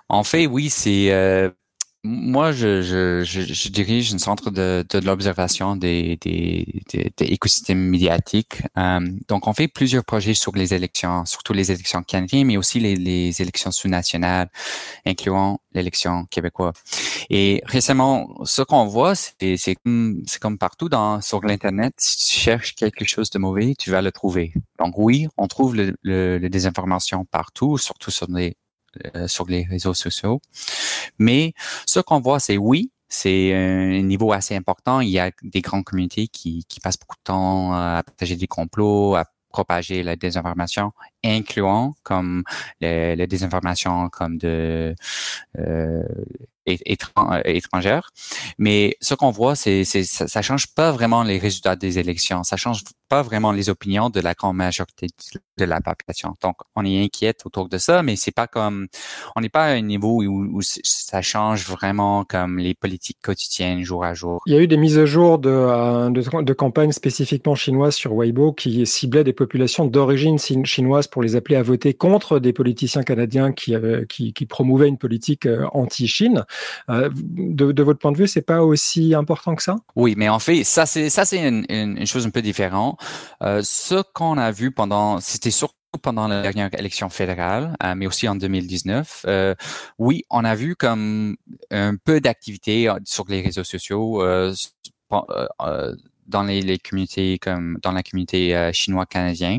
En 0.08 0.24
fait, 0.24 0.46
oui, 0.46 0.70
c'est 0.70 1.12
euh, 1.12 1.50
moi, 2.06 2.52
je, 2.52 2.82
je, 2.82 3.22
je, 3.24 3.68
dirige 3.70 4.12
un 4.12 4.18
centre 4.18 4.50
de, 4.50 4.84
de 4.88 4.98
l'observation 4.98 5.74
des, 5.74 6.18
des, 6.20 6.82
des, 6.92 7.12
écosystèmes 7.18 7.78
médiatiques. 7.78 8.60
Euh, 8.76 9.00
donc, 9.26 9.46
on 9.48 9.54
fait 9.54 9.68
plusieurs 9.68 10.04
projets 10.04 10.34
sur 10.34 10.52
les 10.54 10.74
élections, 10.74 11.24
surtout 11.24 11.54
les 11.54 11.72
élections 11.72 12.02
canadiennes, 12.02 12.46
mais 12.48 12.58
aussi 12.58 12.78
les, 12.78 12.94
les 12.94 13.40
élections 13.40 13.70
sous-nationales, 13.70 14.50
incluant 15.06 15.60
l'élection 15.72 16.26
québécoise. 16.26 16.74
Et 17.30 17.62
récemment, 17.64 18.28
ce 18.44 18.60
qu'on 18.60 18.84
voit, 18.84 19.14
c'est, 19.14 19.56
c'est, 19.56 19.74
comme, 19.76 20.22
c'est 20.26 20.40
comme 20.40 20.58
partout 20.58 20.90
dans, 20.90 21.22
sur 21.22 21.40
l'Internet. 21.40 21.94
Si 21.96 22.28
tu 22.28 22.36
cherches 22.38 22.74
quelque 22.74 23.06
chose 23.06 23.30
de 23.30 23.38
mauvais, 23.38 23.74
tu 23.78 23.90
vas 23.90 24.02
le 24.02 24.12
trouver. 24.12 24.52
Donc 24.78 24.92
oui, 24.98 25.26
on 25.38 25.48
trouve 25.48 25.74
le, 25.74 25.96
le, 26.02 26.36
le 26.36 26.48
désinformation 26.50 27.24
partout, 27.24 27.78
surtout 27.78 28.10
sur 28.10 28.26
les 28.30 28.58
euh, 29.16 29.28
sur 29.28 29.46
les 29.46 29.64
réseaux 29.64 29.94
sociaux. 29.94 30.40
Mais 31.18 31.54
ce 31.86 32.00
qu'on 32.00 32.20
voit, 32.20 32.40
c'est 32.40 32.56
oui, 32.56 32.90
c'est 33.08 33.54
un 33.54 34.02
niveau 34.02 34.32
assez 34.32 34.56
important. 34.56 35.00
Il 35.00 35.10
y 35.10 35.18
a 35.18 35.30
des 35.42 35.60
grandes 35.60 35.84
communautés 35.84 36.28
qui, 36.28 36.64
qui 36.68 36.80
passent 36.80 36.98
beaucoup 36.98 37.16
de 37.16 37.24
temps 37.24 37.72
à 37.72 38.02
partager 38.04 38.36
des 38.36 38.46
complots, 38.46 39.14
à 39.14 39.24
propager 39.54 40.02
la 40.02 40.16
désinformation, 40.16 40.92
incluant 41.24 41.94
comme 42.02 42.42
les 42.80 43.26
désinformations 43.28 44.08
comme 44.10 44.36
de 44.36 44.96
euh, 45.58 46.02
étrangères. 46.66 48.10
Mais 48.58 48.96
ce 49.00 49.14
qu'on 49.14 49.30
voit, 49.30 49.54
c'est 49.54 49.84
ça, 49.84 50.26
ça 50.26 50.42
change 50.42 50.74
pas 50.74 50.90
vraiment 50.90 51.22
les 51.22 51.38
résultats 51.38 51.76
des 51.76 51.98
élections. 52.00 52.42
Ça 52.42 52.56
change 52.56 52.82
pas 53.08 53.22
vraiment 53.22 53.52
les 53.52 53.68
opinions 53.70 54.10
de 54.10 54.20
la 54.20 54.34
grande 54.34 54.56
majorité 54.56 55.08
de 55.56 55.64
la 55.64 55.80
population. 55.80 56.34
Donc, 56.42 56.56
on 56.74 56.84
est 56.84 57.04
inquiète 57.04 57.42
autour 57.44 57.68
de 57.68 57.78
ça, 57.78 58.02
mais 58.02 58.16
c'est 58.16 58.32
pas 58.32 58.46
comme, 58.46 58.88
on 59.36 59.40
n'est 59.40 59.48
pas 59.48 59.66
à 59.66 59.70
un 59.70 59.82
niveau 59.82 60.22
où, 60.22 60.60
ça 60.62 61.22
change 61.22 61.66
vraiment 61.66 62.24
comme 62.24 62.58
les 62.58 62.74
politiques 62.74 63.18
quotidiennes 63.22 63.82
jour 63.82 64.04
à 64.04 64.14
jour. 64.14 64.40
Il 64.46 64.54
y 64.54 64.56
a 64.56 64.60
eu 64.60 64.66
des 64.66 64.76
mises 64.76 64.98
à 64.98 65.06
jour 65.06 65.38
de, 65.38 65.50
euh, 65.50 66.10
de, 66.10 66.42
de 66.42 66.52
campagnes 66.52 66.92
spécifiquement 66.92 67.54
chinoises 67.54 67.94
sur 67.94 68.14
Weibo 68.14 68.52
qui 68.52 68.86
ciblaient 68.86 69.24
des 69.24 69.32
populations 69.32 69.86
d'origine 69.86 70.38
chinoise 70.38 71.06
pour 71.06 71.22
les 71.22 71.36
appeler 71.36 71.56
à 71.56 71.62
voter 71.62 71.94
contre 71.94 72.38
des 72.38 72.52
politiciens 72.52 73.02
canadiens 73.02 73.52
qui, 73.52 73.74
qui, 74.08 74.32
qui 74.32 74.46
promouvaient 74.46 74.88
une 74.88 74.98
politique 74.98 75.46
euh, 75.46 75.66
anti-Chine. 75.72 76.44
Euh, 76.88 77.10
de, 77.14 77.72
de, 77.72 77.82
votre 77.82 77.98
point 77.98 78.12
de 78.12 78.16
vue, 78.16 78.28
c'est 78.28 78.42
pas 78.42 78.62
aussi 78.62 79.14
important 79.14 79.54
que 79.54 79.62
ça? 79.62 79.76
Oui, 79.96 80.14
mais 80.16 80.28
en 80.28 80.38
fait, 80.38 80.64
ça 80.64 80.86
c'est 80.86 81.10
ça 81.10 81.24
c'est 81.24 81.46
une, 81.46 81.64
une, 81.68 82.06
chose 82.06 82.26
un 82.26 82.30
peu 82.30 82.42
différente. 82.42 82.93
Euh, 83.42 83.62
ce 83.62 84.02
qu'on 84.14 84.38
a 84.38 84.50
vu 84.50 84.70
pendant, 84.70 85.20
c'était 85.20 85.50
surtout 85.50 85.74
pendant 86.02 86.26
la 86.26 86.42
dernière 86.42 86.70
élection 86.76 87.08
fédérale, 87.08 87.76
euh, 87.82 87.94
mais 87.94 88.06
aussi 88.06 88.28
en 88.28 88.34
2019. 88.34 89.26
Euh, 89.28 89.54
oui, 89.98 90.24
on 90.30 90.44
a 90.44 90.54
vu 90.54 90.74
comme 90.74 91.36
un 91.70 91.96
peu 91.96 92.20
d'activité 92.20 92.92
sur 93.04 93.24
les 93.28 93.40
réseaux 93.40 93.64
sociaux 93.64 94.22
dans 96.26 96.42
les, 96.42 96.78
communautés 96.78 97.38
comme 97.38 97.78
dans 97.82 97.92
la 97.92 98.02
communauté 98.02 98.70
chinois 98.72 99.06
canadien. 99.06 99.58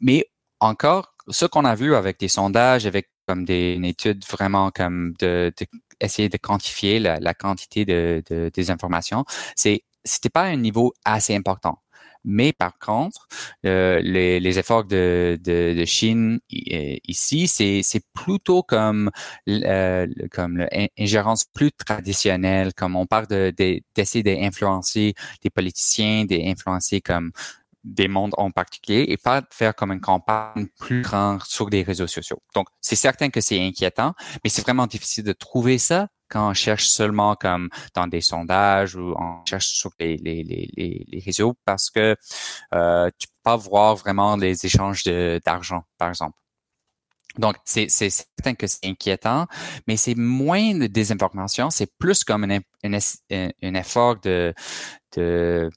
mais 0.00 0.28
encore, 0.58 1.14
ce 1.28 1.44
qu'on 1.44 1.64
a 1.64 1.74
vu 1.74 1.94
avec 1.94 2.18
des 2.18 2.28
sondages, 2.28 2.86
avec 2.86 3.10
comme 3.26 3.44
des 3.44 3.74
une 3.74 3.84
étude 3.84 4.24
vraiment 4.26 4.70
comme 4.70 5.12
de, 5.18 5.52
de 5.58 5.66
essayer 6.00 6.28
de 6.28 6.36
quantifier 6.36 6.98
la, 7.00 7.34
quantité 7.34 7.84
de, 7.84 8.22
des 8.52 8.70
informations, 8.70 9.24
c'est 9.54 9.82
c'était 10.04 10.28
pas 10.28 10.44
un 10.44 10.56
niveau 10.56 10.94
assez 11.04 11.34
important. 11.34 11.82
Mais 12.26 12.52
par 12.52 12.78
contre, 12.78 13.28
euh, 13.64 14.00
les, 14.02 14.40
les, 14.40 14.58
efforts 14.58 14.84
de, 14.84 15.38
de, 15.42 15.74
de 15.78 15.84
Chine 15.84 16.40
ici, 16.50 17.46
c'est, 17.46 17.82
plutôt 18.12 18.62
comme, 18.62 19.10
euh, 19.48 20.06
comme 20.32 20.58
l'ingérence 20.58 21.44
plus 21.44 21.70
traditionnelle, 21.72 22.74
comme 22.74 22.96
on 22.96 23.06
parle 23.06 23.28
de, 23.28 23.54
d'essayer 23.94 24.24
d'influencer 24.24 25.14
des 25.42 25.50
politiciens, 25.50 26.24
d'influencer 26.24 27.00
comme 27.00 27.30
des 27.84 28.08
mondes 28.08 28.34
en 28.36 28.50
particulier 28.50 29.04
et 29.08 29.16
pas 29.16 29.42
faire 29.52 29.74
comme 29.74 29.92
une 29.92 30.00
campagne 30.00 30.66
plus 30.78 31.02
grande 31.02 31.42
sur 31.44 31.70
des 31.70 31.82
réseaux 31.82 32.08
sociaux. 32.08 32.42
Donc, 32.54 32.66
c'est 32.80 32.96
certain 32.96 33.30
que 33.30 33.40
c'est 33.40 33.64
inquiétant, 33.64 34.14
mais 34.42 34.50
c'est 34.50 34.62
vraiment 34.62 34.88
difficile 34.88 35.22
de 35.22 35.32
trouver 35.32 35.78
ça 35.78 36.08
quand 36.28 36.50
on 36.50 36.54
cherche 36.54 36.86
seulement 36.86 37.34
comme 37.34 37.68
dans 37.94 38.06
des 38.06 38.20
sondages 38.20 38.96
ou 38.96 39.14
on 39.18 39.44
cherche 39.44 39.68
sur 39.68 39.90
les, 39.98 40.16
les, 40.16 40.42
les, 40.42 41.04
les 41.06 41.20
réseaux 41.20 41.54
parce 41.64 41.90
que 41.90 42.16
euh, 42.74 43.10
tu 43.18 43.28
peux 43.28 43.34
pas 43.42 43.56
voir 43.56 43.96
vraiment 43.96 44.36
les 44.36 44.66
échanges 44.66 45.04
d'argent, 45.44 45.82
par 45.98 46.08
exemple. 46.08 46.38
Donc, 47.38 47.56
c'est 47.64 47.88
certain 47.88 48.54
que 48.54 48.66
c'est 48.66 48.86
inquiétant, 48.86 49.46
mais 49.86 49.96
c'est 49.96 50.14
moins 50.14 50.74
de 50.74 50.86
désinformation, 50.86 51.70
c'est 51.70 51.90
plus 51.98 52.24
comme 52.24 52.44
un, 52.44 52.60
un, 52.82 53.74
effort 53.74 54.16
de, 54.20 54.54
de 55.14 55.70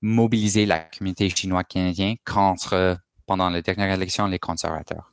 mobiliser 0.00 0.64
la 0.64 0.80
communauté 0.80 1.28
chinoise-canadienne 1.28 2.16
contre, 2.24 2.98
pendant 3.26 3.50
la 3.50 3.60
dernière 3.60 3.92
élection, 3.92 4.26
les 4.26 4.38
conservateurs. 4.38 5.12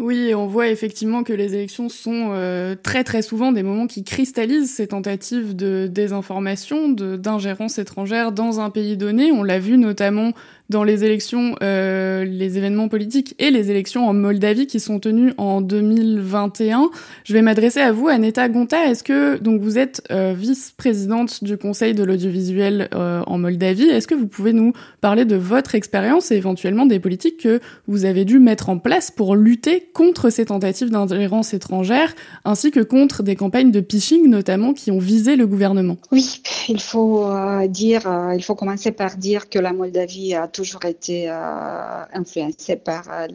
Oui, 0.00 0.34
on 0.34 0.48
voit 0.48 0.68
effectivement 0.70 1.22
que 1.22 1.32
les 1.32 1.54
élections 1.54 1.88
sont 1.88 2.30
euh, 2.32 2.74
très 2.74 3.04
très 3.04 3.22
souvent 3.22 3.52
des 3.52 3.62
moments 3.62 3.86
qui 3.86 4.02
cristallisent 4.02 4.72
ces 4.72 4.88
tentatives 4.88 5.54
de 5.54 5.88
désinformation, 5.88 6.88
d'ingérence 6.88 7.78
étrangère 7.78 8.32
dans 8.32 8.58
un 8.58 8.70
pays 8.70 8.96
donné. 8.96 9.30
On 9.30 9.44
l'a 9.44 9.60
vu 9.60 9.78
notamment 9.78 10.32
dans 10.70 10.82
les 10.82 11.04
élections, 11.04 11.56
euh, 11.62 12.24
les 12.24 12.56
événements 12.56 12.88
politiques 12.88 13.34
et 13.38 13.50
les 13.50 13.70
élections 13.70 14.08
en 14.08 14.14
Moldavie 14.14 14.66
qui 14.66 14.80
sont 14.80 14.98
tenues 14.98 15.34
en 15.36 15.60
2021. 15.60 16.90
Je 17.24 17.32
vais 17.34 17.42
m'adresser 17.42 17.80
à 17.80 17.92
vous, 17.92 18.08
Aneta 18.08 18.48
Gonta. 18.48 18.86
Est-ce 18.86 19.04
que 19.04 19.36
donc 19.36 19.60
vous 19.60 19.78
êtes 19.78 20.02
euh, 20.10 20.34
vice-présidente 20.36 21.44
du 21.44 21.58
Conseil 21.58 21.92
de 21.92 22.02
l'audiovisuel 22.02 22.88
euh, 22.94 23.22
en 23.26 23.36
Moldavie? 23.36 23.88
Est-ce 23.88 24.08
que 24.08 24.14
vous 24.14 24.26
pouvez 24.26 24.54
nous 24.54 24.72
parler 25.02 25.26
de 25.26 25.36
votre 25.36 25.74
expérience 25.74 26.30
et 26.30 26.36
éventuellement 26.36 26.86
des 26.86 26.98
politiques 26.98 27.42
que 27.42 27.60
vous 27.86 28.06
avez 28.06 28.24
dû 28.24 28.38
mettre 28.38 28.70
en 28.70 28.78
place 28.78 29.10
pour 29.10 29.36
lutter 29.36 29.90
contre 29.92 30.30
ces 30.30 30.46
tentatives 30.46 30.90
d'ingérence 30.90 31.52
étrangère, 31.52 32.14
ainsi 32.46 32.70
que 32.70 32.80
contre 32.80 33.22
des 33.22 33.36
campagnes 33.36 33.70
de 33.70 33.84
phishing 33.86 34.28
notamment 34.30 34.72
qui 34.72 34.90
ont 34.90 34.98
visé 34.98 35.36
le 35.36 35.46
gouvernement? 35.46 35.98
Oui, 36.10 36.40
il 36.68 36.80
faut 36.80 37.28
dire, 37.68 38.02
il 38.34 38.42
faut 38.42 38.54
commencer 38.54 38.92
par 38.92 39.16
dire 39.16 39.50
que 39.50 39.58
la 39.58 39.72
Moldavie 39.72 40.34
a 40.34 40.48
toujours 40.54 40.84
été 40.84 41.28
euh, 41.28 42.04
influencé 42.14 42.76
par, 42.76 43.04
euh, 43.10 43.26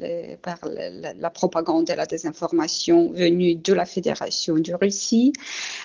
la, 1.20 1.30
propagande 1.30 1.90
et 1.90 1.96
la 1.96 2.06
désinformation 2.06 3.12
venue 3.12 3.56
de 3.56 3.74
la 3.74 3.86
Fédération 3.86 4.56
de 4.56 4.74
Russie, 4.74 5.34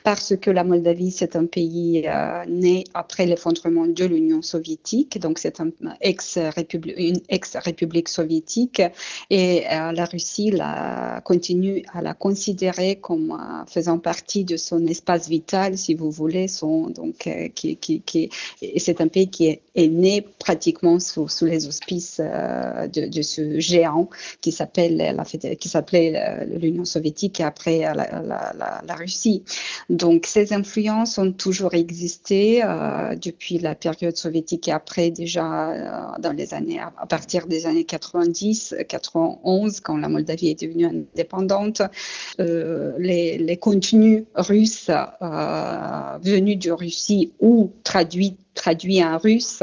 parce 0.04 0.36
que 0.36 0.50
la 0.50 0.64
Moldavie, 0.64 1.10
c'est 1.10 1.36
un 1.36 1.46
pays 1.46 2.04
euh, 2.06 2.44
né 2.46 2.84
après 2.94 3.26
l'effondrement 3.26 3.86
de 3.86 4.04
l'Union 4.04 4.42
soviétique, 4.42 5.18
donc 5.18 5.38
c'est 5.38 5.60
une 5.60 5.72
ex-république 6.00 8.08
soviétique, 8.08 8.82
et 9.28 9.64
la 9.68 10.04
Russie 10.04 10.52
continue 11.24 11.84
à 11.92 12.00
la 12.00 12.14
considérer 12.14 12.96
comme 12.96 13.36
faisant 13.66 13.98
partie 13.98 14.44
de 14.44 14.56
son 14.56 14.86
espace 14.86 15.28
vital, 15.28 15.76
si 15.76 15.94
vous 15.94 16.10
voulez, 16.10 16.46
son, 16.46 16.90
donc, 16.90 17.28
qui, 17.54 17.76
qui, 17.76 18.00
qui, 18.02 18.30
c'est 18.76 19.00
un 19.00 19.08
pays 19.08 19.28
qui 19.28 19.48
est 19.48 19.88
né 19.88 20.24
pratiquement 20.38 21.00
sous 21.00 21.23
sous, 21.28 21.46
les 21.46 21.66
auspices 21.66 22.20
euh, 22.20 22.86
de, 22.88 23.22
ce 23.22 23.58
géant 23.60 24.08
qui 24.40 24.52
s'appelle 24.52 25.16
qui 25.58 25.68
s'appelait 25.68 26.14
euh, 26.16 26.44
l'Union 26.58 26.84
soviétique 26.84 27.40
et 27.40 27.44
après 27.44 27.86
euh, 27.86 27.92
la, 27.94 28.94
Russie. 28.94 29.42
Donc 29.90 30.26
ces 30.26 30.52
influences 30.52 31.18
ont 31.18 31.32
toujours 31.32 31.74
existé 31.74 32.62
depuis 33.20 33.58
la 33.58 33.74
période 33.74 34.16
soviétique 34.16 34.68
et 34.68 34.72
après 34.72 35.10
déjà 35.10 36.14
dans 36.20 36.30
les 36.32 36.54
années 36.54 36.78
à 36.78 37.06
partir 37.06 37.48
des 37.48 37.66
années 37.66 37.84
90, 37.84 38.76
91 38.88 39.80
quand 39.80 39.96
la 39.96 40.08
Moldavie 40.08 40.50
est 40.50 40.62
devenue 40.62 40.86
indépendante, 40.86 41.82
les, 42.38 43.38
les, 43.38 43.56
contenus 43.56 44.24
russes 44.36 44.90
venus 46.22 46.58
de 46.58 46.70
Russie 46.70 47.32
ou 47.40 47.72
traduits 47.82 48.36
traduit 48.54 49.02
en 49.04 49.18
russe, 49.18 49.62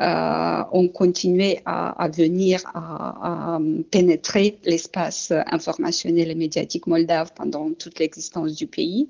euh, 0.00 0.62
ont 0.72 0.88
continué 0.88 1.60
à, 1.64 2.08
venir, 2.08 2.62
à, 2.74 3.58
pénétrer 3.90 4.58
l'espace 4.64 5.32
informationnel 5.46 6.30
et 6.30 6.34
médiatique 6.34 6.86
moldave 6.86 7.32
pendant 7.34 7.70
toute 7.72 7.98
l'existence 7.98 8.54
du 8.54 8.66
pays, 8.66 9.08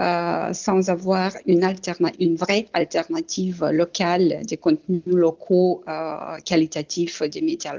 euh, 0.00 0.52
sans 0.52 0.90
avoir 0.90 1.32
une, 1.46 1.66
une 2.18 2.36
vraie 2.36 2.66
alternative 2.72 3.64
locale 3.66 4.42
des 4.46 4.56
contenus 4.56 5.02
locaux 5.06 5.82
euh, 5.88 6.36
qualitatifs 6.44 7.22
des 7.22 7.40
médias 7.40 7.74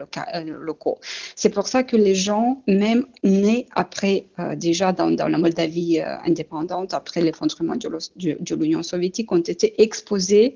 locaux. 0.46 0.98
C'est 1.36 1.50
pour 1.50 1.68
ça 1.68 1.84
que 1.84 1.98
les 1.98 2.16
gens, 2.16 2.64
même 2.68 3.06
nés 3.24 3.68
après, 3.76 4.26
déjà 4.56 4.94
dans, 4.94 5.10
la 5.10 5.38
Moldavie 5.38 6.00
indépendante, 6.26 6.94
après 6.94 7.22
l'effondrement 7.22 7.76
de 7.76 8.56
l'Union 8.56 8.84
soviétique, 8.84 9.32
ont 9.32 9.38
été 9.38 9.82
exposés 9.82 10.56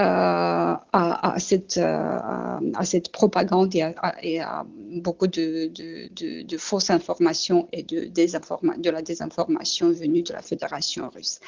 à, 0.00 1.34
à, 1.34 1.38
cette, 1.38 1.76
euh, 1.76 2.18
à, 2.74 2.84
cette 2.84 3.10
propagande 3.10 3.74
et 3.74 4.40
à, 4.40 4.64
beaucoup 5.02 5.26
de, 5.26 5.70
de, 5.74 6.42
de, 6.42 6.56
fausses 6.56 6.90
informations 6.90 7.68
et 7.72 7.82
de, 7.82 8.06
de 8.06 8.90
la 8.90 9.02
désinformation 9.02 9.90
venue 9.90 10.22
de 10.22 10.32
la 10.32 10.42
Fédération 10.42 11.10
russe. 11.14 11.40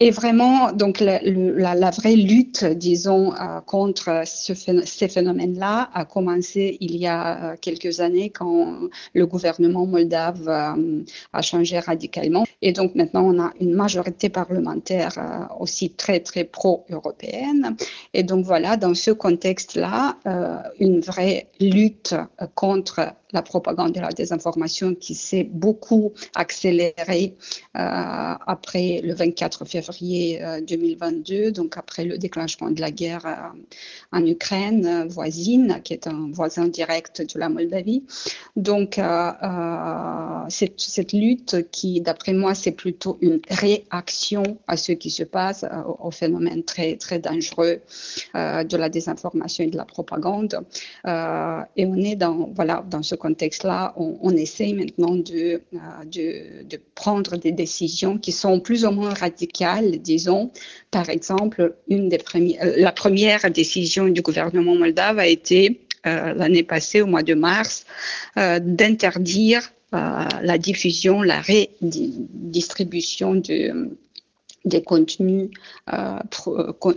Et 0.00 0.10
vraiment, 0.10 0.72
donc 0.72 0.98
la, 1.00 1.20
la, 1.22 1.90
vraie 1.90 2.16
lutte, 2.16 2.64
disons, 2.64 3.32
euh, 3.34 3.60
contre 3.60 4.22
ce, 4.26 4.54
ces 4.54 5.08
phénomènes-là 5.08 5.90
a 5.94 6.04
commencé 6.04 6.76
il 6.80 6.96
y 6.96 7.06
a 7.06 7.56
quelques 7.58 8.00
années 8.00 8.30
quand 8.30 8.88
le 9.14 9.26
gouvernement 9.26 9.86
moldave 9.86 10.48
a 10.48 11.42
changé 11.42 11.78
radicalement. 11.78 12.44
Et 12.60 12.72
donc 12.72 12.94
maintenant, 12.94 13.24
on 13.24 13.40
a 13.40 13.52
une 13.60 13.74
majorité 13.74 14.28
parlementaire 14.28 15.48
aussi 15.60 15.90
très, 15.90 16.20
très 16.20 16.44
pro-européenne 16.44 17.73
et 18.12 18.22
donc 18.22 18.44
voilà, 18.44 18.76
dans 18.76 18.94
ce 18.94 19.10
contexte-là, 19.10 20.16
euh, 20.26 20.56
une 20.80 21.00
vraie 21.00 21.48
lutte 21.60 22.14
contre 22.54 23.14
la 23.34 23.42
propagande 23.42 23.96
et 23.96 24.00
la 24.00 24.12
désinformation 24.12 24.94
qui 24.94 25.14
s'est 25.14 25.44
beaucoup 25.44 26.12
accélérée 26.34 27.34
euh, 27.76 28.34
après 28.46 29.00
le 29.02 29.12
24 29.14 29.64
février 29.64 30.40
2022, 30.66 31.34
euh, 31.34 31.50
donc 31.50 31.76
après 31.76 32.04
le 32.04 32.16
déclenchement 32.18 32.70
de 32.70 32.80
la 32.80 32.90
guerre 32.90 33.26
euh, 33.26 33.58
en 34.12 34.24
Ukraine 34.24 35.06
voisine, 35.08 35.80
qui 35.82 35.92
est 35.92 36.06
un 36.06 36.30
voisin 36.32 36.68
direct 36.68 37.22
de 37.34 37.38
la 37.38 37.48
Moldavie. 37.48 38.04
Donc 38.56 39.00
cette, 40.48 40.80
cette, 40.80 41.12
lutte 41.12 41.68
qui, 41.70 42.00
d'après 42.00 42.32
moi, 42.32 42.54
c'est 42.54 42.72
plutôt 42.72 43.18
une 43.20 43.40
réaction 43.50 44.44
à 44.68 44.76
ce 44.76 44.92
qui 44.92 45.10
se 45.10 45.24
passe, 45.24 45.64
au, 45.98 46.10
phénomène 46.10 46.62
très, 46.62 46.96
très 46.96 47.18
dangereux 47.18 47.80
de 48.34 48.76
la 48.76 48.88
désinformation 48.88 49.64
et 49.64 49.68
de 49.68 49.76
la 49.76 49.84
propagande. 49.84 50.60
et 51.04 51.86
on 51.86 51.96
est 51.96 52.16
dans, 52.16 52.50
voilà, 52.54 52.84
dans 52.88 53.02
ce 53.02 53.16
contexte-là, 53.24 53.94
on, 53.96 54.18
on, 54.20 54.32
essaye 54.36 54.74
maintenant 54.74 55.14
de, 55.14 55.62
euh, 55.72 56.04
de, 56.16 56.64
de, 56.68 56.78
prendre 56.94 57.36
des 57.38 57.52
décisions 57.52 58.18
qui 58.18 58.32
sont 58.32 58.60
plus 58.60 58.84
ou 58.84 58.90
moins 58.90 59.14
radicales, 59.14 59.92
disons. 59.98 60.50
Par 60.90 61.08
exemple, 61.08 61.74
une 61.88 62.10
des 62.10 62.18
euh, 62.18 62.74
la 62.76 62.92
première 62.92 63.50
décision 63.50 64.08
du 64.08 64.20
gouvernement 64.20 64.74
moldave 64.74 65.18
a 65.18 65.26
été 65.26 65.80
euh, 66.06 66.34
l'année 66.34 66.66
passée, 66.74 67.00
au 67.00 67.06
mois 67.06 67.22
de 67.22 67.34
mars, 67.34 67.86
d'interdire 68.36 69.62
la 70.50 70.58
diffusion, 70.58 71.22
la 71.22 71.40
redistribution 71.40 73.36
de 73.36 73.58
des 74.64 74.82
contenus, 74.82 75.50
euh, 75.92 76.18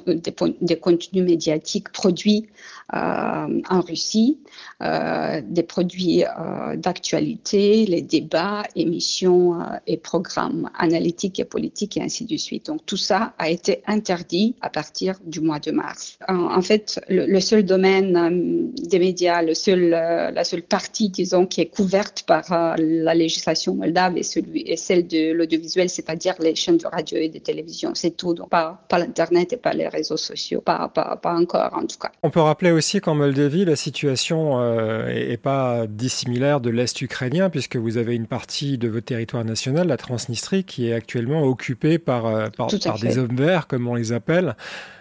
des, 0.08 0.34
des, 0.62 0.78
contenus 0.78 1.24
médiatiques 1.24 1.92
produits 1.92 2.48
euh, 2.94 3.62
en 3.70 3.82
Russie, 3.82 4.40
euh, 4.82 5.42
des 5.46 5.64
produits 5.64 6.24
euh, 6.24 6.78
d'actualité, 6.78 7.86
les 7.86 8.02
débats, 8.02 8.64
émissions 8.78 9.60
et 9.86 9.98
programmes 9.98 10.70
analytiques 10.78 11.40
et 11.40 11.46
politiques 11.46 11.98
et 11.98 12.02
ainsi 12.02 12.24
de 12.24 12.38
suite. 12.38 12.68
Donc 12.68 12.86
tout 12.86 12.96
ça 12.96 13.34
a 13.38 13.50
été 13.50 13.82
interdit 13.88 14.56
à 14.62 14.70
partir 14.70 15.20
du 15.26 15.42
mois 15.42 15.60
de 15.60 15.72
mars. 15.72 16.18
En, 16.30 16.62
fait, 16.62 17.02
le, 17.10 17.40
seul 17.42 17.64
domaine 17.64 18.72
des 18.74 19.00
médias, 19.00 19.42
le 19.42 19.54
seul, 19.54 19.90
la 19.90 20.44
seule 20.46 20.64
partie, 20.64 21.10
disons, 21.10 21.46
qui 21.46 21.60
est 21.60 21.66
couverte 21.66 22.24
par 22.26 22.78
la 22.78 23.14
législation 23.14 23.76
moldave 23.76 24.18
est, 24.18 24.24
celui, 24.24 24.62
est 24.62 24.78
celle 24.78 25.08
de 25.08 25.34
l'audiovisuel, 25.34 25.90
c'est-à-dire 25.90 26.36
les 26.40 26.56
chaînes 26.56 26.78
de 26.78 26.88
radio 26.88 27.18
et 27.18 27.30
de 27.30 27.40
télévision 27.40 27.57
télévision. 27.58 27.92
C'est 27.96 28.12
tout, 28.12 28.34
donc 28.34 28.50
pas, 28.50 28.84
pas 28.88 29.00
l'Internet 29.00 29.54
et 29.54 29.58
pas 29.58 29.74
les 29.74 29.88
réseaux 29.88 30.18
sociaux, 30.18 30.62
pas, 30.62 30.90
pas, 30.90 31.18
pas, 31.18 31.34
encore 31.34 31.74
en 31.74 31.86
tout 31.86 31.98
cas. 32.00 32.12
On 32.24 32.30
peut 32.30 32.42
rappeler 32.42 32.72
aussi 32.72 33.02
qu'en 33.02 33.16
Moldavie, 33.16 33.66
la 33.66 33.76
situation 33.76 34.60
euh, 34.60 35.08
est, 35.08 35.38
pas 35.38 35.88
dissimilaire 35.88 36.62
de 36.62 36.70
l'Est 36.70 37.02
ukrainien, 37.02 37.50
puisque 37.50 37.76
vous 37.76 37.98
avez 37.98 38.16
une 38.16 38.28
partie 38.28 38.78
de 38.78 38.88
votre 38.88 39.06
territoire 39.06 39.44
national, 39.44 39.88
la 39.88 39.98
Transnistrie, 39.98 40.64
qui 40.64 40.90
est 40.90 40.94
actuellement 40.94 41.44
occupée 41.44 41.98
par, 41.98 42.28
euh, 42.28 42.48
par, 42.56 42.68
par 42.84 43.00
des 43.00 43.18
hommes 43.18 43.36
verts, 43.36 43.68
comme 43.68 43.88
on 43.88 43.96
les 43.96 44.12
appelle. 44.12 44.56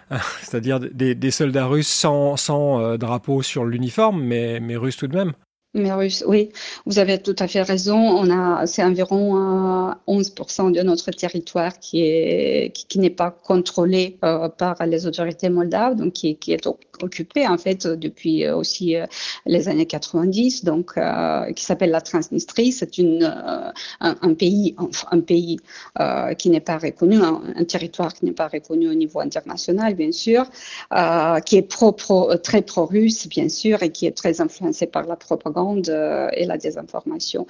C'est-à-dire 0.41 0.79
des, 0.79 1.15
des, 1.15 1.31
soldats 1.31 1.65
russes 1.65 1.87
sans, 1.87 2.37
sans 2.37 2.79
euh, 2.79 2.97
drapeau 2.97 3.41
sur 3.41 3.65
l'uniforme, 3.65 4.23
mais, 4.23 4.59
mais 4.59 4.77
russes 4.77 4.97
tout 4.97 5.07
de 5.07 5.15
même. 5.15 5.33
Oui, 5.77 6.49
vous 6.85 6.97
avez 6.99 7.19
tout 7.19 7.35
à 7.37 7.47
fait 7.47 7.61
raison. 7.61 7.97
On 7.97 8.31
a, 8.31 8.65
c'est 8.65 8.83
environ 8.83 9.93
11% 10.07 10.71
de 10.71 10.81
notre 10.81 11.11
territoire 11.11 11.77
qui 11.79 12.01
est 12.01 12.71
qui, 12.73 12.99
n'est 12.99 13.09
pas 13.09 13.31
contrôlé 13.31 14.17
euh, 14.23 14.49
par 14.49 14.85
les 14.85 15.05
autorités 15.05 15.49
moldaves, 15.49 15.95
donc 15.95 16.13
qui, 16.13 16.37
est 16.47 16.67
occupé 17.01 17.47
en 17.47 17.57
fait 17.57 17.85
depuis 17.85 18.45
euh, 18.45 18.55
aussi 18.55 18.95
euh, 18.95 19.05
les 19.45 19.67
années 19.69 19.85
90, 19.85 20.63
donc 20.63 20.95
qui 21.55 21.63
s'appelle 21.63 21.91
la 21.91 22.01
Transnistrie. 22.01 22.71
C'est 22.71 22.97
une 22.97 23.23
un, 23.99 24.33
pays 24.33 24.75
un, 25.11 25.19
pays 25.19 25.59
qui 26.37 26.49
n'est 26.49 26.59
pas 26.59 26.77
reconnu, 26.77 27.17
un, 27.21 27.63
territoire 27.65 28.13
qui 28.13 28.25
n'est 28.25 28.31
pas 28.31 28.47
reconnu 28.47 28.89
au 28.89 28.93
niveau 28.93 29.19
international, 29.19 29.93
bien 29.95 30.11
sûr, 30.11 30.45
qui 31.45 31.57
est 31.57 31.61
pro 31.61 31.91
très 32.43 32.61
pro-russe, 32.61 33.27
bien 33.27 33.49
sûr, 33.49 33.83
et 33.83 33.91
qui 33.91 34.05
est 34.05 34.15
très 34.15 34.41
influencé 34.41 34.87
par 34.87 35.05
la 35.05 35.15
propagande 35.15 35.66
euh, 35.89 36.29
et 36.33 36.45
la 36.45 36.57
désinformation. 36.57 37.47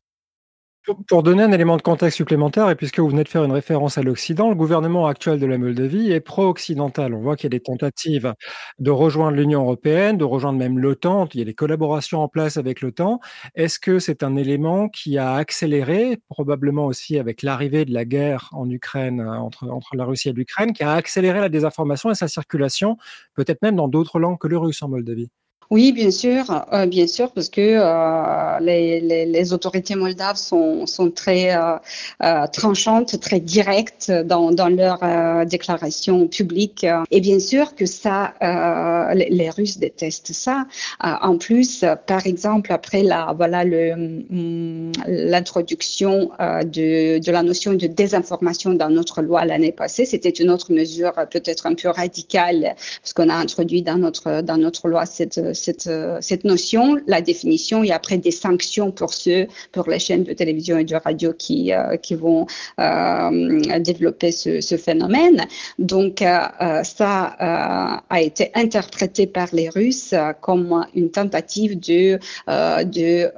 Pour 1.09 1.21
donner 1.21 1.43
un 1.43 1.51
élément 1.51 1.75
de 1.75 1.81
contexte 1.81 2.15
supplémentaire, 2.15 2.69
et 2.69 2.75
puisque 2.75 2.99
vous 2.99 3.09
venez 3.09 3.25
de 3.25 3.27
faire 3.27 3.43
une 3.43 3.51
référence 3.51 3.97
à 3.97 4.03
l'Occident, 4.03 4.47
le 4.47 4.55
gouvernement 4.55 5.07
actuel 5.07 5.37
de 5.37 5.45
la 5.45 5.57
Moldavie 5.57 6.11
est 6.13 6.21
pro-occidental. 6.21 7.13
On 7.13 7.19
voit 7.19 7.35
qu'il 7.35 7.45
y 7.45 7.53
a 7.53 7.57
des 7.57 7.59
tentatives 7.59 8.33
de 8.79 8.89
rejoindre 8.89 9.35
l'Union 9.35 9.63
européenne, 9.63 10.17
de 10.17 10.23
rejoindre 10.23 10.59
même 10.59 10.79
l'OTAN. 10.79 11.27
Il 11.33 11.39
y 11.39 11.41
a 11.41 11.45
des 11.45 11.53
collaborations 11.53 12.21
en 12.21 12.29
place 12.29 12.55
avec 12.55 12.79
l'OTAN. 12.79 13.19
Est-ce 13.55 13.79
que 13.79 13.99
c'est 13.99 14.23
un 14.23 14.37
élément 14.37 14.87
qui 14.87 15.17
a 15.17 15.33
accéléré, 15.33 16.19
probablement 16.29 16.85
aussi 16.85 17.19
avec 17.19 17.41
l'arrivée 17.41 17.83
de 17.83 17.93
la 17.93 18.05
guerre 18.05 18.49
en 18.53 18.69
Ukraine, 18.69 19.19
euh, 19.19 19.39
entre, 19.39 19.67
entre 19.67 19.97
la 19.97 20.05
Russie 20.05 20.29
et 20.29 20.33
l'Ukraine, 20.33 20.71
qui 20.71 20.83
a 20.83 20.93
accéléré 20.93 21.41
la 21.41 21.49
désinformation 21.49 22.11
et 22.11 22.15
sa 22.15 22.29
circulation, 22.29 22.97
peut-être 23.33 23.61
même 23.61 23.75
dans 23.75 23.89
d'autres 23.89 24.19
langues 24.19 24.39
que 24.39 24.47
le 24.47 24.57
russe 24.57 24.81
en 24.83 24.87
Moldavie? 24.87 25.29
Oui, 25.69 25.91
bien 25.91 26.11
sûr, 26.11 26.65
euh, 26.71 26.85
bien 26.85 27.07
sûr, 27.07 27.31
parce 27.31 27.49
que 27.49 27.59
euh, 27.61 28.59
les, 28.61 29.53
autorités 29.53 29.95
moldaves 29.95 30.37
sont, 30.37 30.85
très 31.13 31.55
euh, 31.55 32.47
tranchantes, 32.53 33.19
très 33.19 33.41
directes 33.41 34.09
dans, 34.11 34.51
dans 34.51 34.69
leurs 34.69 35.03
euh, 35.03 35.43
déclarations 35.43 36.27
publiques. 36.27 36.85
Et 37.11 37.19
bien 37.19 37.39
sûr 37.39 37.75
que 37.75 37.85
ça, 37.85 38.33
les, 39.13 39.49
Russes 39.49 39.77
détestent 39.77 40.33
ça. 40.33 40.65
en 41.01 41.37
plus, 41.37 41.83
par 42.05 42.25
exemple, 42.27 42.71
après 42.71 43.03
la 43.03 43.33
voilà 43.35 43.61
hum, 43.61 44.91
l'introduction 45.07 46.31
de, 46.39 47.19
de 47.19 47.31
la 47.31 47.43
notion 47.43 47.73
de 47.73 47.87
désinformation 47.87 48.73
dans 48.73 48.89
notre 48.89 49.21
loi 49.21 49.45
l'année 49.45 49.71
passée, 49.71 50.05
c'était 50.05 50.29
une 50.29 50.49
autre 50.49 50.71
mesure 50.71 51.13
peut-être 51.31 51.65
un 51.65 51.75
peu 51.75 51.89
radicale, 51.89 52.75
parce 53.01 53.13
qu'on 53.13 53.29
a 53.29 53.35
introduit 53.35 53.81
dans 53.81 53.97
notre 53.97 54.41
dans 54.41 54.57
notre 54.57 54.87
loi 54.89 55.05
cette 55.05 55.39
cette, 55.57 55.87
euh, 55.87 56.17
cette 56.21 56.43
notion, 56.43 56.97
la 57.07 57.21
définition 57.21 57.83
et 57.83 57.91
après 57.91 58.17
des 58.17 58.31
sanctions 58.31 58.91
pour 58.91 59.13
ceux, 59.13 59.47
pour 59.71 59.89
les 59.89 59.99
chaînes 59.99 60.23
de 60.23 60.33
télévision 60.33 60.77
et 60.77 60.83
de 60.83 60.95
radio 60.95 61.33
qui, 61.33 61.73
euh, 61.73 61.97
qui 61.97 62.15
vont 62.15 62.45
euh, 62.79 63.79
développer 63.79 64.31
ce, 64.31 64.77
phénomène. 64.77 65.45
Donc, 65.79 66.19
ça 66.19 67.35
a 67.39 68.21
été 68.21 68.51
interprété 68.53 69.25
par 69.25 69.47
les 69.53 69.69
Russes 69.69 70.13
comme 70.41 70.85
une 70.93 71.09
tentative 71.09 71.79
de, 71.79 72.19
de 72.47 73.31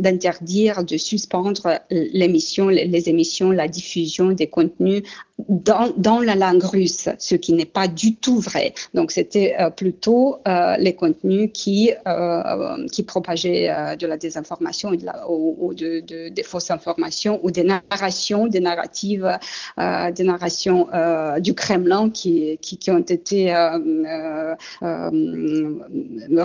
d'interdire, 0.00 0.84
de 0.84 0.96
suspendre 0.96 1.78
l'émission, 1.90 2.68
les 2.68 3.08
émissions, 3.08 3.50
la 3.50 3.68
diffusion 3.68 4.32
des 4.32 4.48
contenus 4.48 5.02
dans, 5.46 6.20
la 6.20 6.34
langue 6.34 6.64
russe, 6.64 7.08
ce 7.18 7.36
qui 7.36 7.52
n'est 7.52 7.64
pas 7.64 7.86
du 7.86 8.16
tout 8.16 8.40
vrai. 8.40 8.74
Donc 8.94 9.12
c'était 9.12 9.54
euh, 9.58 9.70
plutôt 9.70 10.38
euh, 10.48 10.76
les 10.78 10.94
contenus 10.94 11.50
qui, 11.54 11.92
euh, 12.06 12.86
qui 12.90 13.04
propageaient 13.04 13.96
de 13.96 14.06
la 14.06 14.16
désinformation 14.16 14.90
ou, 15.28 15.74
de, 15.74 16.00
de, 16.00 16.28
des 16.28 16.42
fausses 16.42 16.70
informations 16.70 17.40
ou 17.42 17.50
des 17.50 17.64
narrations, 17.64 18.46
des 18.46 18.60
narratives, 18.60 19.38
des 19.78 20.24
narrations 20.24 20.88
du 21.38 21.54
Kremlin 21.54 22.10
qui, 22.10 22.58
qui, 22.58 22.90
ont 22.90 22.98
été 22.98 23.54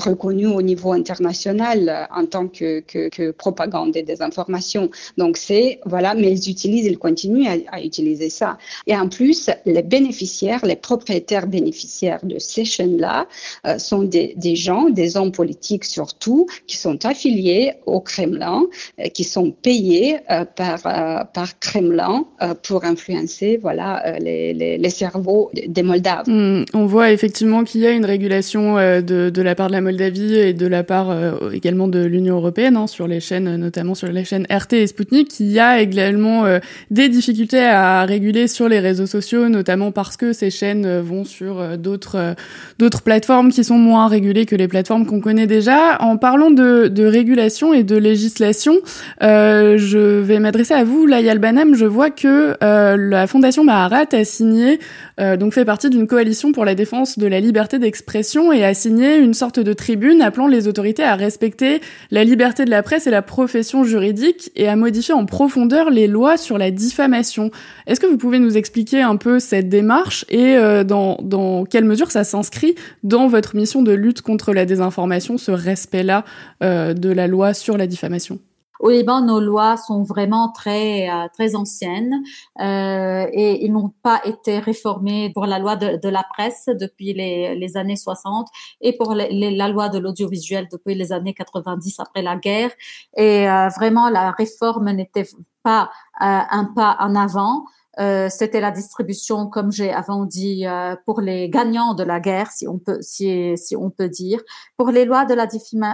reconnues 0.07 0.47
au 0.47 0.61
niveau 0.61 0.93
international 0.93 2.07
en 2.15 2.25
tant 2.25 2.47
que, 2.47 2.81
que, 2.81 3.31
propagande 3.31 3.95
et 3.95 4.03
désinformation. 4.03 4.89
Donc 5.17 5.37
c'est, 5.37 5.79
voilà, 5.85 6.13
mais 6.13 6.31
ils 6.31 6.49
utilisent, 6.49 6.85
ils 6.85 6.99
continuent 6.99 7.47
à 7.71 7.81
utiliser 7.81 8.29
ça. 8.29 8.57
Et 8.87 8.95
en 8.95 9.07
plus, 9.07 9.49
les 9.65 9.83
bénéficiaires, 9.83 10.65
les 10.65 10.75
propriétaires 10.75 11.47
bénéficiaires 11.47 12.19
de 12.23 12.37
ces 12.39 12.65
chaînes-là 12.65 13.27
euh, 13.65 13.77
sont 13.77 14.03
des, 14.03 14.55
gens, 14.55 14.89
des 14.89 15.17
hommes 15.17 15.31
politiques 15.31 15.85
surtout, 15.85 16.47
qui 16.67 16.77
sont 16.77 17.05
affiliés 17.05 17.73
au 17.85 17.99
Kremlin, 17.99 18.63
euh, 18.99 19.07
qui 19.09 19.23
sont 19.23 19.51
payés 19.51 20.17
euh, 20.29 20.45
par, 20.45 20.79
euh, 20.85 21.23
par 21.33 21.59
Kremlin 21.59 22.25
pour 22.63 22.83
influencer 22.83 23.57
voilà, 23.61 24.17
les, 24.19 24.53
les, 24.53 24.77
les, 24.77 24.89
cerveaux 24.89 25.49
des 25.53 25.83
Moldaves. 25.83 26.27
Mmh, 26.27 26.65
on 26.73 26.85
voit 26.85 27.11
effectivement 27.11 27.63
qu'il 27.63 27.81
y 27.81 27.87
a 27.87 27.91
une 27.91 28.05
régulation 28.05 28.75
de, 28.75 29.29
de, 29.29 29.41
la 29.41 29.55
part 29.55 29.67
de 29.67 29.73
la 29.73 29.81
Moldavie 29.81 30.35
et 30.35 30.53
de 30.53 30.67
la 30.67 30.83
part 30.83 31.15
également 31.53 31.87
de 31.87 32.03
l'Union 32.03 32.35
européenne 32.35 32.75
hein, 32.75 32.87
sur 32.87 33.07
les 33.07 33.19
chaînes, 33.19 33.55
notamment 33.55 33.95
sur 33.95 34.07
les 34.07 34.25
chaînes 34.25 34.45
RT 34.49 34.73
et 34.73 34.87
Sputnik. 34.87 35.39
Il 35.39 35.51
y 35.51 35.59
a 35.59 35.81
également 35.81 36.45
des 36.91 37.09
difficultés 37.09 37.63
à 37.63 38.05
réguler 38.05 38.47
sur 38.47 38.67
les 38.67 38.72
les 38.73 38.79
réseaux 38.79 39.05
sociaux, 39.05 39.49
notamment 39.49 39.91
parce 39.91 40.17
que 40.17 40.33
ces 40.33 40.49
chaînes 40.49 40.85
euh, 40.85 41.01
vont 41.01 41.25
sur 41.25 41.59
euh, 41.59 41.77
d'autres 41.77 42.17
euh, 42.17 42.33
d'autres 42.79 43.01
plateformes 43.01 43.51
qui 43.51 43.63
sont 43.63 43.77
moins 43.77 44.07
régulées 44.07 44.45
que 44.45 44.55
les 44.55 44.67
plateformes 44.67 45.05
qu'on 45.05 45.21
connaît 45.21 45.47
déjà. 45.47 46.01
En 46.01 46.17
parlant 46.17 46.51
de, 46.51 47.05
régulation 47.05 47.73
et 47.73 47.83
de 47.83 47.95
législation, 47.95 48.79
je 49.21 50.19
vais 50.19 50.39
m'adresser 50.39 50.73
à 50.73 50.83
vous, 50.83 51.05
Laïal 51.05 51.39
Banam. 51.39 51.75
Je 51.75 51.85
vois 51.85 52.09
que 52.09 52.55
la 52.61 53.27
Fondation 53.27 53.63
Maharat 53.63 54.05
a 54.13 54.23
signé, 54.23 54.79
donc 55.19 55.53
fait 55.53 55.65
partie 55.65 55.89
d'une 55.89 56.07
coalition 56.07 56.51
pour 56.51 56.65
la 56.65 56.75
défense 56.75 57.19
de 57.19 57.27
la 57.27 57.39
liberté 57.39 57.77
d'expression 57.77 58.51
et 58.51 58.63
a 58.63 58.73
signé 58.73 59.17
une 59.17 59.33
sorte 59.33 59.59
de 59.59 59.73
tribune 59.73 60.21
appelant 60.21 60.47
les 60.47 60.67
autorités 60.67 61.03
à 61.03 61.15
respecter 61.15 61.81
la 62.09 62.23
liberté 62.23 62.65
de 62.65 62.71
la 62.71 62.83
presse 62.83 63.05
et 63.05 63.11
la 63.11 63.21
profession 63.21 63.83
juridique 63.83 64.51
et 64.55 64.67
à 64.67 64.75
modifier 64.75 65.13
en 65.13 65.25
profondeur 65.25 65.89
les 65.89 66.07
lois 66.07 66.37
sur 66.37 66.57
la 66.57 66.71
diffamation. 66.71 67.51
Est-ce 67.87 67.99
que 67.99 68.07
vous 68.07 68.17
pouvez 68.17 68.39
nous 68.39 68.57
expliquer 68.57 68.62
un 69.01 69.17
peu 69.17 69.39
cette 69.39 69.69
démarche 69.69 70.25
et 70.29 70.55
euh, 70.55 70.83
dans, 70.83 71.65
quelle 71.65 71.85
mesure 71.85 72.11
ça 72.11 72.23
s'inscrit 72.23 72.75
dans 73.03 73.27
votre 73.27 73.55
mission 73.55 73.81
de 73.81 73.91
lutte 73.91 74.21
contre 74.21 74.53
la 74.53 74.65
désinformation, 74.65 75.37
ce 75.37 75.51
respect-là 75.51 76.23
euh, 76.63 76.93
de 76.93 77.09
la 77.09 77.27
loi 77.27 77.53
sur 77.53 77.77
la 77.77 77.87
diffamation? 77.87 78.39
Au 78.79 78.89
Liban, 78.89 79.21
nos 79.21 79.39
lois 79.39 79.77
sont 79.77 80.03
vraiment 80.03 80.51
très 80.51 81.09
euh, 81.09 81.27
très 81.33 81.55
anciennes 81.55 82.21
et 82.59 83.65
ils 83.65 83.71
n'ont 83.71 83.93
pas 84.01 84.19
été 84.25 84.59
réformées 84.59 85.31
pour 85.33 85.45
la 85.45 85.57
loi 85.57 85.77
de, 85.77 86.09
la 86.09 86.23
presse 86.33 86.65
depuis 86.67 87.13
les, 87.13 87.77
années 87.77 87.95
60 87.95 88.47
et 88.81 88.97
pour 88.97 89.13
la 89.15 89.67
loi 89.69 89.87
de 89.87 89.99
l'audiovisuel 89.99 90.67
depuis 90.69 90.95
les 90.95 91.13
années 91.13 91.33
90 91.33 91.99
après 91.99 92.21
la 92.21 92.35
guerre. 92.35 92.71
Et 93.15 93.45
vraiment, 93.77 94.09
la 94.09 94.31
réforme 94.31 94.91
n'était 94.91 95.27
pas 95.63 95.89
un 96.19 96.65
pas 96.75 96.97
en 96.99 97.15
avant. 97.15 97.63
Euh, 97.99 98.27
c'était 98.29 98.61
la 98.61 98.71
distribution, 98.71 99.47
comme 99.47 99.71
j'ai 99.71 99.91
avant 99.91 100.25
dit, 100.25 100.65
euh, 100.65 100.95
pour 101.05 101.21
les 101.21 101.49
gagnants 101.49 101.93
de 101.93 102.03
la 102.03 102.19
guerre, 102.19 102.51
si 102.51 102.67
on 102.67 102.79
peut, 102.79 102.97
si, 103.01 103.55
si 103.57 103.75
on 103.75 103.89
peut 103.89 104.09
dire. 104.09 104.41
Pour 104.77 104.89
les 104.89 105.05
lois 105.05 105.25
de 105.25 105.33
la 105.33 105.47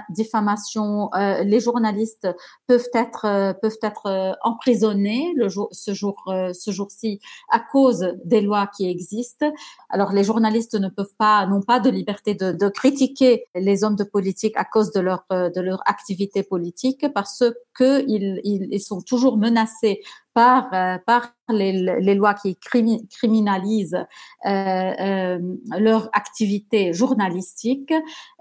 diffamation, 0.10 1.10
euh, 1.14 1.44
les 1.44 1.60
journalistes 1.60 2.28
peuvent 2.68 2.88
être 2.94 3.26
euh, 3.26 3.54
peuvent 3.54 3.78
être 3.82 4.06
euh, 4.06 4.32
emprisonnés 4.44 5.34
le 5.36 5.50
jour, 5.50 5.68
ce 5.72 5.94
jour 5.94 6.32
ce 6.54 6.72
jour-ci 6.72 7.20
à 7.50 7.60
cause 7.60 8.14
des 8.24 8.42
lois 8.42 8.68
qui 8.76 8.90
existent. 8.90 9.52
Alors 9.90 10.14
les 10.14 10.24
journalistes 10.24 10.76
ne 10.76 10.88
peuvent 10.88 11.14
pas 11.18 11.46
n'ont 11.48 11.62
pas 11.62 11.80
de 11.80 11.90
liberté 11.90 12.34
de, 12.34 12.52
de 12.52 12.70
critiquer 12.70 13.46
les 13.56 13.84
hommes 13.84 13.96
de 13.96 14.04
politique 14.04 14.56
à 14.56 14.64
cause 14.64 14.92
de 14.92 15.00
leur 15.00 15.26
de 15.30 15.62
leur 15.62 15.82
activité 15.86 16.44
politique 16.44 17.06
parce 17.14 17.44
que 17.74 18.04
ils, 18.08 18.40
ils 18.44 18.80
sont 18.82 19.02
toujours 19.02 19.38
menacés 19.38 20.02
par, 20.34 20.74
euh, 20.74 20.98
les, 21.50 22.16
lois 22.16 22.34
qui 22.34 22.58
criminalisent 22.58 24.06
euh, 24.46 24.50
euh, 24.50 25.40
leur 25.78 26.10
activité 26.14 26.94
journalistique. 26.94 27.94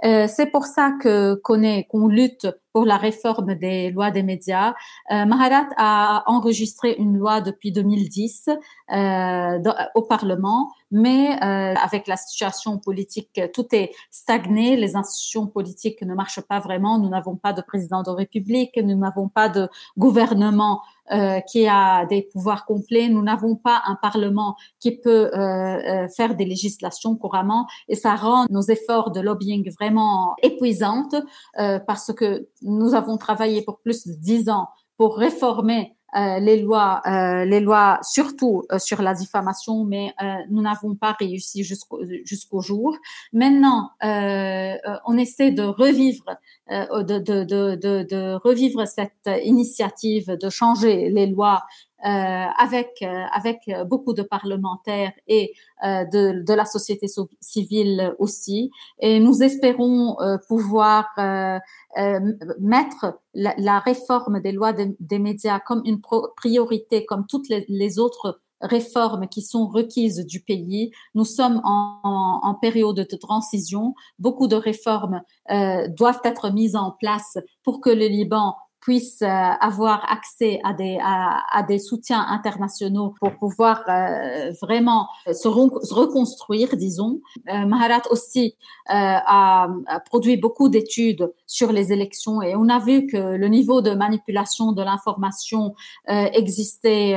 C'est 0.03 0.51
pour 0.53 0.64
ça 0.64 0.92
que 1.01 1.35
qu'on 1.42 2.09
lutte 2.09 2.48
pour 2.78 2.86
la 2.86 2.96
réforme 2.96 3.56
des 3.56 3.90
lois 3.90 4.12
des 4.12 4.22
médias. 4.22 4.72
Maharat 5.10 5.70
a 5.76 6.22
enregistré 6.26 6.94
une 6.96 7.16
loi 7.18 7.40
depuis 7.40 7.72
2010 7.72 8.50
au 9.96 10.02
Parlement 10.02 10.70
mais 10.90 11.36
euh, 11.42 11.74
avec 11.74 12.06
la 12.06 12.16
situation 12.16 12.78
politique, 12.78 13.40
tout 13.52 13.66
est 13.72 13.90
stagné, 14.10 14.76
les 14.76 14.96
institutions 14.96 15.46
politiques 15.46 16.02
ne 16.02 16.14
marchent 16.14 16.40
pas 16.40 16.60
vraiment, 16.60 16.98
nous 16.98 17.08
n'avons 17.08 17.36
pas 17.36 17.52
de 17.52 17.60
président 17.60 18.02
de 18.02 18.10
République, 18.10 18.76
nous 18.76 18.96
n'avons 18.96 19.28
pas 19.28 19.48
de 19.48 19.68
gouvernement 19.98 20.82
euh, 21.12 21.40
qui 21.40 21.66
a 21.66 22.06
des 22.06 22.22
pouvoirs 22.22 22.64
complets, 22.66 23.08
nous 23.08 23.22
n'avons 23.22 23.56
pas 23.56 23.82
un 23.86 23.96
parlement 23.96 24.56
qui 24.78 24.96
peut 24.96 25.30
euh, 25.34 26.04
euh 26.04 26.08
faire 26.08 26.34
des 26.34 26.44
législations 26.44 27.16
couramment 27.16 27.66
et 27.88 27.94
ça 27.94 28.14
rend 28.14 28.46
nos 28.50 28.60
efforts 28.60 29.10
de 29.10 29.20
lobbying 29.20 29.70
vraiment 29.78 30.34
épuisantes 30.42 31.16
euh, 31.58 31.78
parce 31.78 32.12
que 32.12 32.48
nous 32.68 32.94
avons 32.94 33.16
travaillé 33.16 33.62
pour 33.62 33.81
plus 33.81 34.07
de 34.07 34.12
dix 34.12 34.48
ans 34.48 34.68
pour 34.96 35.16
réformer 35.16 35.96
euh, 36.16 36.38
les 36.38 36.62
lois, 36.62 37.02
euh, 37.07 37.44
les 37.44 37.61
lois 37.61 37.98
surtout 38.02 38.64
euh, 38.72 38.78
sur 38.78 39.02
la 39.02 39.12
diffamation, 39.12 39.85
mais 39.85 40.14
nous 40.48 40.62
n'avons 40.62 40.94
pas 40.94 41.14
réussi 41.18 41.64
jusqu'au 41.64 42.00
jusqu'au 42.24 42.61
jour. 42.61 42.96
Maintenant, 43.33 43.90
on 44.00 45.18
essaie 45.18 45.50
de 45.50 45.62
revivre, 45.62 46.24
de, 46.70 47.18
de, 47.18 47.44
de, 47.44 47.76
de, 47.76 48.35
revivre 48.44 48.87
cette 48.87 49.31
initiative 49.44 50.37
de 50.37 50.50
changer 50.50 51.09
les 51.11 51.26
lois 51.26 51.62
euh, 52.04 52.09
avec 52.57 53.02
euh, 53.02 53.24
avec 53.33 53.68
beaucoup 53.87 54.12
de 54.12 54.22
parlementaires 54.22 55.11
et 55.26 55.52
euh, 55.85 56.04
de, 56.04 56.44
de 56.46 56.54
la 56.54 56.64
société 56.64 57.09
civile 57.40 58.14
aussi. 58.20 58.70
Et 59.00 59.18
nous 59.18 59.42
espérons 59.42 60.16
pouvoir 60.46 61.07
mettre 62.61 63.18
la, 63.35 63.52
la, 63.59 63.81
réforme 63.81 64.40
des 64.40 64.52
lois 64.52 64.72
des 64.72 65.18
médias 65.18 65.59
comme 65.59 65.83
une 65.85 66.00
priorité, 66.37 67.04
comme 67.04 67.26
toutes 67.26 67.48
les 67.48 67.98
autres 67.98 68.40
réformes 68.61 69.29
qui 69.29 69.42
sont 69.42 69.66
requises 69.66 70.25
du 70.27 70.40
pays. 70.40 70.90
Nous 71.14 71.25
sommes 71.25 71.61
en, 71.64 72.57
période 72.61 72.97
de 72.97 73.16
transition. 73.16 73.94
Beaucoup 74.18 74.49
de 74.49 74.57
réformes 74.57 75.23
euh, 75.51 75.87
doivent 75.88 76.21
être 76.25 76.51
mises 76.51 76.77
en 76.77 76.90
place 76.90 77.38
pour 77.62 77.81
que 77.81 77.90
le 77.90 78.07
Liban 78.07 78.57
puissent 78.88 79.20
euh, 79.20 79.27
avoir 79.27 80.11
accès 80.11 80.61
à 80.64 80.72
des, 80.72 80.96
à, 81.03 81.44
à, 81.53 81.62
des 81.62 81.79
soutiens 81.79 82.24
internationaux 82.27 83.12
pour 83.20 83.37
pouvoir 83.37 83.85
euh, 83.87 84.51
vraiment 84.62 85.09
se, 85.31 85.46
reconstruire, 85.46 86.74
disons. 86.74 87.20
Euh, 87.53 87.66
Maharat 87.66 88.05
aussi 88.11 88.57
a, 88.87 89.66
a, 89.66 90.01
produit 90.01 90.38
beaucoup 90.38 90.70
d'études 90.70 91.31
sur 91.46 91.70
les 91.70 91.92
élections 91.92 92.40
et 92.40 92.57
on 92.57 92.70
a 92.70 92.79
vu 92.79 93.07
que 93.07 93.18
le 93.37 93.48
niveau 93.48 93.83
de 93.83 93.90
manipulation 93.90 94.72
de 94.72 94.83
l'information 94.83 95.74
existait 96.07 97.14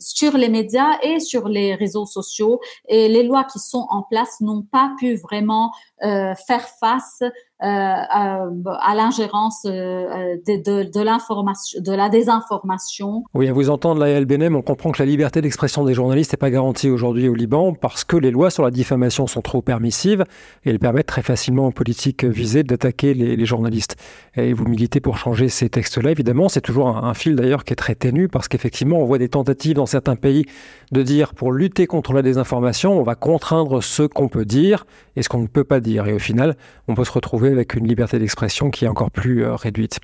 sur 0.00 0.36
les 0.36 0.48
médias 0.48 0.98
et 1.02 1.20
sur 1.20 1.48
les 1.48 1.76
réseaux 1.76 2.06
sociaux 2.06 2.60
et 2.88 3.08
les 3.08 3.22
lois 3.22 3.44
qui 3.44 3.60
sont 3.60 3.86
en 3.90 4.02
place 4.02 4.40
n'ont 4.40 4.62
pas 4.62 4.90
pu 4.98 5.14
vraiment 5.14 5.70
faire 6.00 6.66
face 6.80 7.22
euh, 7.62 7.66
à, 7.66 8.94
l'ingérence 8.94 9.64
euh, 9.64 10.36
de, 10.46 11.02
l'information, 11.02 11.80
de 11.80 11.92
la 11.92 12.10
désinformation. 12.10 13.24
Oui, 13.32 13.48
à 13.48 13.54
vous 13.54 13.70
entendre, 13.70 13.98
la 14.02 14.20
LBNM, 14.20 14.54
on 14.56 14.60
comprend 14.60 14.90
que 14.90 15.02
la 15.02 15.06
liberté 15.06 15.40
d'expression 15.40 15.82
des 15.86 15.94
journalistes 15.94 16.34
n'est 16.34 16.38
pas 16.38 16.50
garantie 16.50 16.90
aujourd'hui 16.90 17.30
au 17.30 17.34
Liban 17.34 17.72
parce 17.72 18.04
que 18.04 18.18
les 18.18 18.30
lois 18.30 18.50
sur 18.50 18.62
la 18.62 18.70
diffamation 18.70 19.26
sont 19.26 19.40
trop 19.40 19.62
permissives 19.62 20.26
et 20.66 20.70
elles 20.70 20.78
permettent 20.78 21.06
très 21.06 21.22
facilement 21.22 21.68
aux 21.68 21.70
politiques 21.70 22.24
visées 22.24 22.62
d'attaquer 22.62 23.14
les, 23.14 23.36
les, 23.36 23.46
journalistes. 23.46 23.96
Et 24.34 24.52
vous 24.52 24.66
militez 24.66 25.00
pour 25.00 25.16
changer 25.16 25.48
ces 25.48 25.70
textes-là, 25.70 26.10
évidemment. 26.10 26.50
C'est 26.50 26.60
toujours 26.60 26.88
un, 26.88 27.04
un 27.04 27.14
fil 27.14 27.36
d'ailleurs 27.36 27.64
qui 27.64 27.72
est 27.72 27.76
très 27.76 27.94
ténu 27.94 28.28
parce 28.28 28.48
qu'effectivement, 28.48 28.98
on 28.98 29.06
voit 29.06 29.16
des 29.16 29.30
tentatives 29.30 29.76
dans 29.76 29.86
certains 29.86 30.16
pays 30.16 30.44
de 30.92 31.02
dire 31.02 31.32
pour 31.32 31.52
lutter 31.52 31.86
contre 31.86 32.12
la 32.12 32.20
désinformation, 32.20 32.98
on 32.98 33.02
va 33.02 33.14
contraindre 33.14 33.82
ce 33.82 34.02
qu'on 34.02 34.28
peut 34.28 34.44
dire 34.44 34.84
et 35.16 35.22
ce 35.22 35.30
qu'on 35.30 35.40
ne 35.40 35.46
peut 35.46 35.64
pas 35.64 35.80
dire. 35.80 36.06
Et 36.06 36.12
au 36.12 36.18
final, 36.18 36.56
on 36.86 36.94
peut 36.94 37.04
se 37.04 37.12
retrouver 37.12 37.45
avec 37.52 37.74
une 37.74 37.86
liberté 37.86 38.18
d'expression 38.18 38.70
qui 38.70 38.84
est 38.84 38.88
encore 38.88 39.10
plus 39.10 39.44
euh, 39.44 39.54
réduite. 39.54 40.00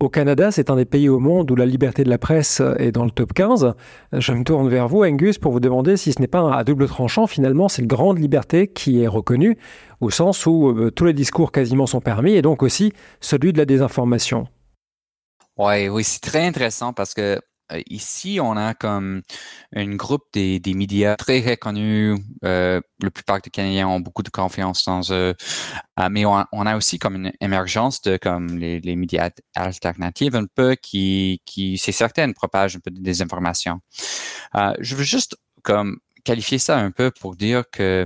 Au 0.00 0.08
Canada, 0.08 0.50
c'est 0.50 0.68
un 0.68 0.74
des 0.74 0.84
pays 0.84 1.08
au 1.08 1.20
monde 1.20 1.48
où 1.52 1.54
la 1.54 1.64
liberté 1.64 2.02
de 2.02 2.10
la 2.10 2.18
presse 2.18 2.60
est 2.78 2.90
dans 2.90 3.04
le 3.04 3.12
top 3.12 3.32
15. 3.32 3.74
Je 4.12 4.32
me 4.32 4.42
tourne 4.42 4.68
vers 4.68 4.88
vous, 4.88 5.04
Angus, 5.04 5.38
pour 5.38 5.52
vous 5.52 5.60
demander 5.60 5.96
si 5.96 6.12
ce 6.12 6.20
n'est 6.20 6.26
pas 6.26 6.52
à 6.52 6.64
double 6.64 6.88
tranchant. 6.88 7.28
Finalement, 7.28 7.68
c'est 7.68 7.82
une 7.82 7.88
grande 7.88 8.18
liberté 8.18 8.66
qui 8.66 9.00
est 9.00 9.06
reconnue, 9.06 9.56
au 10.00 10.10
sens 10.10 10.44
où 10.44 10.70
euh, 10.70 10.90
tous 10.90 11.04
les 11.04 11.12
discours 11.12 11.52
quasiment 11.52 11.86
sont 11.86 12.00
permis, 12.00 12.32
et 12.32 12.42
donc 12.42 12.64
aussi 12.64 12.92
celui 13.20 13.52
de 13.52 13.58
la 13.58 13.64
désinformation. 13.64 14.48
Ouais, 15.56 15.88
oui, 15.88 16.02
c'est 16.02 16.20
très 16.20 16.46
intéressant 16.46 16.92
parce 16.92 17.14
que 17.14 17.36
euh, 17.36 17.38
ici, 17.88 18.38
on 18.40 18.56
a 18.56 18.74
comme 18.74 19.22
un 19.74 19.94
groupe 19.96 20.24
des, 20.32 20.60
des 20.60 20.74
médias 20.74 21.16
très 21.16 21.40
reconnus. 21.40 22.18
Euh, 22.44 22.80
la 23.00 23.10
plupart 23.10 23.40
des 23.40 23.50
Canadiens 23.50 23.88
ont 23.88 24.00
beaucoup 24.00 24.22
de 24.22 24.30
confiance 24.30 24.84
dans 24.84 25.02
eux. 25.12 25.34
Euh, 26.00 26.08
mais 26.10 26.24
on, 26.26 26.66
a 26.66 26.76
aussi 26.76 26.98
comme 26.98 27.16
une 27.16 27.32
émergence 27.40 28.00
de 28.02 28.16
comme 28.16 28.58
les, 28.58 28.80
les 28.80 28.96
médias 28.96 29.30
alternatifs 29.54 30.34
un 30.34 30.46
peu 30.46 30.74
qui, 30.74 31.42
qui 31.44 31.78
c'est 31.78 31.92
certain, 31.92 32.32
propagent 32.32 32.76
un 32.76 32.80
peu 32.80 32.90
de 32.90 33.00
désinformation. 33.00 33.80
Euh, 34.56 34.74
je 34.80 34.96
veux 34.96 35.04
juste 35.04 35.36
comme 35.62 35.98
qualifier 36.24 36.58
ça 36.58 36.78
un 36.78 36.90
peu 36.90 37.10
pour 37.10 37.36
dire 37.36 37.64
que 37.70 38.04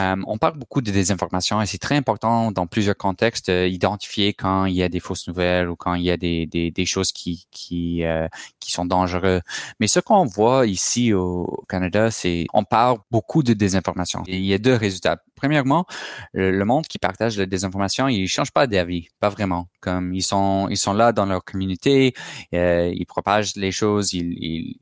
euh, 0.00 0.16
on 0.26 0.38
parle 0.38 0.58
beaucoup 0.58 0.80
de 0.80 0.90
désinformation 0.90 1.60
et 1.62 1.66
c'est 1.66 1.78
très 1.78 1.96
important 1.96 2.52
dans 2.52 2.66
plusieurs 2.66 2.96
contextes 2.96 3.50
d'identifier 3.50 4.32
quand 4.32 4.66
il 4.66 4.74
y 4.74 4.82
a 4.82 4.88
des 4.88 5.00
fausses 5.00 5.26
nouvelles 5.28 5.68
ou 5.68 5.76
quand 5.76 5.94
il 5.94 6.02
y 6.02 6.10
a 6.10 6.16
des, 6.16 6.46
des, 6.46 6.70
des 6.70 6.86
choses 6.86 7.12
qui 7.12 7.46
qui, 7.50 8.04
euh, 8.04 8.28
qui 8.60 8.72
sont 8.72 8.84
dangereuses. 8.84 9.40
Mais 9.80 9.86
ce 9.86 10.00
qu'on 10.00 10.24
voit 10.24 10.66
ici 10.66 11.12
au 11.12 11.64
Canada, 11.68 12.10
c'est 12.10 12.46
on 12.52 12.64
parle 12.64 12.98
beaucoup 13.10 13.42
de 13.42 13.52
désinformation. 13.52 14.22
Il 14.26 14.44
y 14.44 14.54
a 14.54 14.58
deux 14.58 14.74
résultats. 14.74 15.18
Premièrement, 15.34 15.86
le, 16.32 16.64
monde 16.64 16.86
qui 16.86 16.98
partage 16.98 17.38
la 17.38 17.46
désinformation, 17.46 18.08
ils 18.08 18.26
changent 18.26 18.52
pas 18.52 18.66
d'avis, 18.66 19.08
pas 19.20 19.28
vraiment. 19.28 19.68
Comme 19.80 20.14
ils 20.14 20.22
sont 20.22 20.68
ils 20.70 20.78
sont 20.78 20.94
là 20.94 21.12
dans 21.12 21.26
leur 21.26 21.44
communauté, 21.44 22.14
euh, 22.54 22.90
ils 22.94 23.06
propagent 23.06 23.56
les 23.56 23.72
choses, 23.72 24.12
ils, 24.12 24.32
ils 24.42 24.76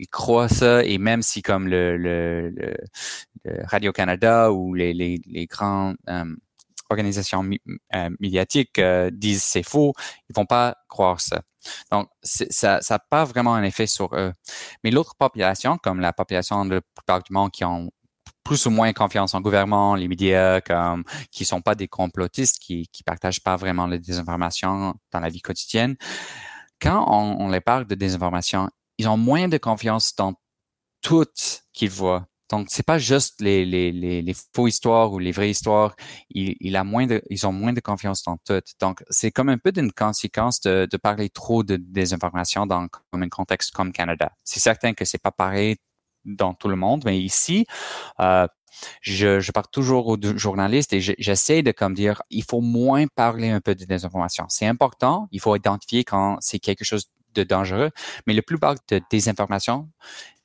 ils 0.00 0.08
croient 0.08 0.48
ça 0.48 0.82
et 0.84 0.96
même 0.98 1.22
si 1.22 1.42
comme 1.42 1.68
le, 1.68 1.96
le, 1.98 2.76
Radio-Canada 3.64 4.52
ou 4.52 4.74
les, 4.74 4.92
les, 4.92 5.20
les 5.26 5.46
grandes 5.46 5.96
euh, 6.08 6.24
organisations 6.90 7.48
euh, 7.94 8.10
médiatiques 8.18 8.78
euh, 8.78 9.10
disent 9.10 9.42
c'est 9.42 9.62
faux, 9.62 9.92
ils 10.28 10.34
vont 10.34 10.46
pas 10.46 10.76
croire 10.88 11.20
ça. 11.20 11.42
Donc, 11.92 12.08
ça 12.22 12.80
n'a 12.88 12.98
pas 12.98 13.24
vraiment 13.24 13.54
un 13.54 13.62
effet 13.62 13.86
sur 13.86 14.14
eux. 14.14 14.32
Mais 14.82 14.90
l'autre 14.90 15.14
population, 15.14 15.78
comme 15.78 16.00
la 16.00 16.12
population 16.12 16.64
de 16.64 16.82
monde 17.30 17.50
qui 17.50 17.64
ont 17.64 17.90
plus 18.44 18.66
ou 18.66 18.70
moins 18.70 18.92
confiance 18.92 19.34
en 19.34 19.40
gouvernement, 19.40 19.94
les 19.94 20.08
médias, 20.08 20.60
comme 20.62 21.04
qui 21.30 21.44
sont 21.44 21.60
pas 21.60 21.74
des 21.74 21.88
complotistes, 21.88 22.58
qui 22.58 22.88
qui 22.88 23.02
partagent 23.02 23.42
pas 23.42 23.56
vraiment 23.56 23.86
les 23.86 23.98
désinformations 23.98 24.94
dans 25.12 25.20
la 25.20 25.28
vie 25.28 25.42
quotidienne. 25.42 25.96
Quand 26.80 27.04
on, 27.08 27.44
on 27.44 27.48
les 27.50 27.60
parle 27.60 27.86
de 27.86 27.94
désinformation, 27.94 28.70
ils 29.00 29.08
ont 29.08 29.16
moins 29.16 29.48
de 29.48 29.56
confiance 29.56 30.14
dans 30.14 30.34
tout 31.00 31.24
qu'ils 31.72 31.88
voient. 31.88 32.26
Donc, 32.50 32.66
c'est 32.68 32.84
pas 32.84 32.98
juste 32.98 33.40
les, 33.40 34.34
faux 34.54 34.66
histoires 34.66 35.10
ou 35.12 35.18
les 35.18 35.32
vraies 35.32 35.50
histoires. 35.50 35.94
Ils, 36.28 36.76
ont 36.76 36.84
moins 37.52 37.72
de 37.72 37.80
confiance 37.80 38.22
dans 38.24 38.36
tout. 38.44 38.60
Donc, 38.78 39.02
c'est 39.08 39.30
comme 39.30 39.48
un 39.48 39.56
peu 39.56 39.72
d'une 39.72 39.90
conséquence 39.90 40.60
de, 40.60 40.86
de, 40.90 40.96
parler 40.98 41.30
trop 41.30 41.62
de 41.62 41.76
désinformation 41.76 42.66
dans 42.66 42.88
un 43.12 43.28
contexte 43.30 43.72
comme 43.72 43.90
Canada. 43.90 44.32
C'est 44.44 44.60
certain 44.60 44.92
que 44.92 45.06
c'est 45.06 45.22
pas 45.22 45.30
pareil 45.30 45.76
dans 46.26 46.52
tout 46.52 46.68
le 46.68 46.76
monde, 46.76 47.02
mais 47.06 47.18
ici, 47.18 47.64
euh, 48.20 48.46
je, 49.00 49.40
je 49.40 49.52
parle 49.52 49.68
toujours 49.72 50.08
aux 50.08 50.18
journalistes 50.36 50.92
et 50.92 51.00
j'essaie 51.00 51.62
de 51.62 51.72
comme 51.72 51.94
dire, 51.94 52.20
il 52.28 52.44
faut 52.44 52.60
moins 52.60 53.06
parler 53.06 53.48
un 53.48 53.62
peu 53.62 53.74
de 53.74 53.84
désinformation. 53.86 54.44
C'est 54.50 54.66
important, 54.66 55.28
il 55.30 55.40
faut 55.40 55.56
identifier 55.56 56.04
quand 56.04 56.36
c'est 56.40 56.58
quelque 56.58 56.84
chose 56.84 57.06
de 57.34 57.42
dangereux, 57.42 57.90
mais 58.26 58.34
le 58.34 58.42
plupart 58.42 58.74
de 58.88 59.00
désinformation, 59.10 59.88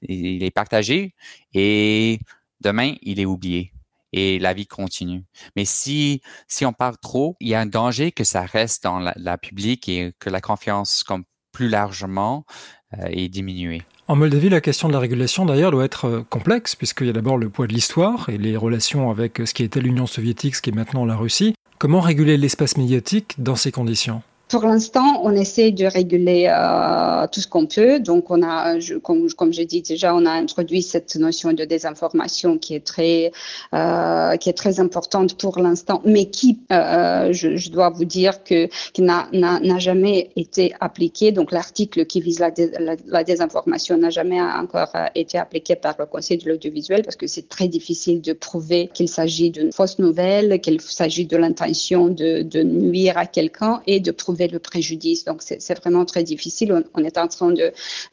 il 0.01 0.43
est 0.43 0.51
partagé 0.51 1.15
et 1.53 2.19
demain, 2.61 2.95
il 3.01 3.19
est 3.19 3.25
oublié 3.25 3.71
et 4.13 4.39
la 4.39 4.53
vie 4.53 4.65
continue. 4.65 5.25
Mais 5.55 5.65
si, 5.65 6.21
si 6.47 6.65
on 6.65 6.73
parle 6.73 6.97
trop, 6.97 7.35
il 7.41 7.49
y 7.49 7.53
a 7.53 7.59
un 7.59 7.65
danger 7.65 8.11
que 8.11 8.23
ça 8.23 8.41
reste 8.43 8.83
dans 8.83 8.99
la, 8.99 9.13
la 9.17 9.37
public 9.37 9.89
et 9.89 10.13
que 10.19 10.29
la 10.29 10.39
confiance 10.39 11.03
comme 11.03 11.25
plus 11.51 11.69
largement 11.69 12.45
euh, 12.93 13.07
est 13.09 13.27
diminuée. 13.27 13.81
En 14.07 14.15
Moldavie, 14.15 14.49
la 14.49 14.61
question 14.61 14.87
de 14.87 14.93
la 14.93 14.99
régulation, 14.99 15.45
d'ailleurs, 15.45 15.71
doit 15.71 15.85
être 15.85 16.05
euh, 16.05 16.23
complexe, 16.29 16.75
puisqu'il 16.75 17.07
y 17.07 17.09
a 17.09 17.13
d'abord 17.13 17.37
le 17.37 17.49
poids 17.49 17.65
de 17.65 17.73
l'histoire 17.73 18.29
et 18.29 18.37
les 18.37 18.55
relations 18.55 19.09
avec 19.09 19.41
ce 19.45 19.53
qui 19.53 19.63
était 19.63 19.79
l'Union 19.79 20.05
soviétique, 20.05 20.55
ce 20.55 20.61
qui 20.61 20.69
est 20.69 20.73
maintenant 20.73 21.05
la 21.05 21.15
Russie. 21.15 21.55
Comment 21.77 22.01
réguler 22.01 22.37
l'espace 22.37 22.77
médiatique 22.77 23.35
dans 23.37 23.55
ces 23.55 23.71
conditions? 23.71 24.21
Pour 24.47 24.63
l'instant, 24.63 25.21
on 25.23 25.31
essaie 25.31 25.71
de 25.71 25.86
réguler 25.86 26.45
euh, 26.47 27.25
tout 27.31 27.41
ce 27.41 27.47
qu'on 27.47 27.65
peut. 27.65 27.99
Donc, 27.99 28.29
on 28.29 28.43
a, 28.43 28.79
je, 28.79 28.93
comme, 28.93 29.27
comme 29.31 29.51
j'ai 29.51 29.65
dit 29.65 29.81
déjà, 29.81 30.13
on 30.13 30.23
a 30.27 30.31
introduit 30.31 30.84
cette 30.84 31.15
notion 31.15 31.51
de 31.51 31.65
désinformation 31.65 32.60
qui 32.60 32.75
est 32.75 32.86
très, 32.86 33.31
euh, 33.73 34.38
qui 34.38 34.49
est 34.49 34.53
très 34.53 34.79
importante 34.79 35.36
pour 35.39 35.58
l'instant, 35.58 36.03
mais 36.05 36.25
qui, 36.25 36.60
euh, 36.71 37.34
je, 37.34 37.55
je, 37.55 37.71
dois 37.71 37.89
vous 37.89 38.05
dire 38.05 38.43
que 38.43 38.69
n'a 38.99 39.79
jamais 39.79 40.29
été 40.36 40.75
appliquée. 40.79 41.31
Donc, 41.31 41.51
l'article 41.51 42.05
qui 42.05 42.21
vise 42.21 42.39
la, 42.39 43.23
désinformation 43.23 43.97
n'a 43.97 44.12
jamais 44.12 44.39
encore 44.39 44.91
été 45.15 45.39
appliqué 45.39 45.75
par 45.75 45.95
le 45.97 46.05
Conseil 46.05 46.38
de 46.38 46.47
l'audiovisuel 46.47 47.01
parce 47.01 47.15
que 47.15 47.25
c'est 47.25 47.49
très 47.49 47.67
difficile 47.67 48.21
de 48.21 48.34
prouver 48.34 48.91
qu'il 48.93 49.10
s'agit 49.10 49.49
d'une 49.49 49.71
fausse 49.71 49.97
nouvelle, 49.97 50.62
qu'il 50.62 50.79
s'agit 50.81 51.25
de 51.25 51.36
l'intention 51.36 52.10
de 52.10 52.62
nuire 52.63 53.17
à 53.17 53.25
quelqu'un 53.25 53.81
et 53.88 53.99
de 53.99 54.12
prouver 54.12 54.34
le 54.35 54.59
préjudice. 54.59 55.25
Donc, 55.25 55.41
c'est 55.41 55.77
vraiment 55.79 56.05
très 56.05 56.23
difficile. 56.23 56.83
On, 56.93 57.03
est 57.03 57.17
en 57.17 57.27
train 57.27 57.51
de 57.51 57.71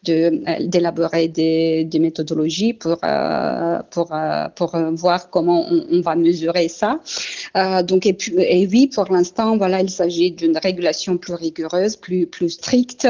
euh, 0.08 0.30
d'élaborer 0.61 1.28
des, 1.28 1.88
méthodologies 2.00 2.72
pour 2.72 2.98
euh, 3.04 3.78
pour 3.90 4.12
euh, 4.12 4.48
pour 4.54 4.76
voir 4.94 5.30
comment 5.30 5.66
on, 5.68 6.00
va 6.00 6.14
mesurer 6.16 6.68
ça. 6.68 7.00
donc, 7.85 8.06
et, 8.06 8.12
puis, 8.12 8.32
et 8.38 8.66
oui, 8.66 8.88
pour 8.88 9.06
l'instant, 9.12 9.56
voilà, 9.56 9.80
il 9.80 9.90
s'agit 9.90 10.32
d'une 10.32 10.56
régulation 10.56 11.16
plus 11.16 11.35
rigoureuse, 11.35 11.96
plus 11.96 12.26
plus 12.26 12.50
stricte, 12.50 13.06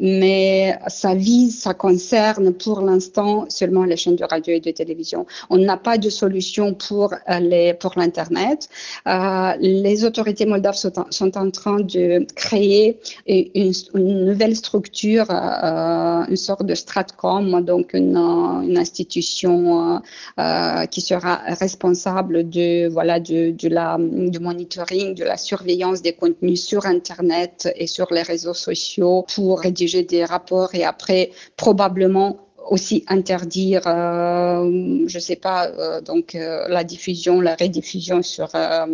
mais 0.00 0.76
ça 0.88 1.14
vise, 1.14 1.60
ça 1.60 1.74
concerne 1.74 2.52
pour 2.52 2.80
l'instant 2.80 3.46
seulement 3.48 3.84
les 3.84 3.96
chaînes 3.96 4.16
de 4.16 4.24
radio 4.24 4.54
et 4.54 4.60
de 4.60 4.70
télévision. 4.70 5.26
On 5.50 5.58
n'a 5.58 5.76
pas 5.76 5.98
de 5.98 6.10
solution 6.10 6.74
pour 6.74 7.14
les 7.28 7.74
pour 7.74 7.92
l'internet. 7.96 8.68
les 9.60 10.04
autorités 10.04 10.46
moldaves 10.46 10.76
sont 10.76 10.92
sont 11.10 11.36
en 11.38 11.50
train 11.50 11.80
de 11.80 12.26
créer 12.52 13.00
une, 13.26 14.24
nouvelle 14.24 14.54
structure, 14.56 15.26
euh, 15.30 16.24
une 16.28 16.36
sorte 16.36 16.66
de 16.66 16.74
Stratcom, 16.74 17.62
donc 17.62 17.94
une, 17.94 18.16
une 18.68 18.76
institution 18.76 19.54
euh, 19.94 19.98
euh, 20.38 20.86
qui 20.86 21.00
sera 21.00 21.36
responsable 21.64 22.48
de 22.48 22.88
voilà 22.88 23.20
de, 23.20 23.50
du 23.50 24.38
monitoring, 24.38 25.14
de 25.14 25.24
la 25.24 25.36
surveillance 25.36 26.02
des 26.02 26.12
contenus 26.12 26.62
sur 26.64 26.84
Internet 26.86 27.72
et 27.76 27.86
sur 27.86 28.08
les 28.12 28.22
réseaux 28.22 28.54
sociaux 28.54 29.24
pour 29.34 29.60
rédiger 29.60 30.02
des 30.02 30.24
rapports 30.24 30.74
et 30.74 30.84
après 30.84 31.30
probablement 31.56 32.36
aussi 32.68 33.04
interdire, 33.08 33.82
euh, 33.86 35.04
je 35.06 35.18
sais 35.18 35.36
pas, 35.36 35.66
euh, 35.66 36.00
donc 36.00 36.34
euh, 36.34 36.66
la 36.68 36.84
diffusion, 36.84 37.40
la 37.40 37.54
rediffusion 37.54 38.22
sur 38.22 38.50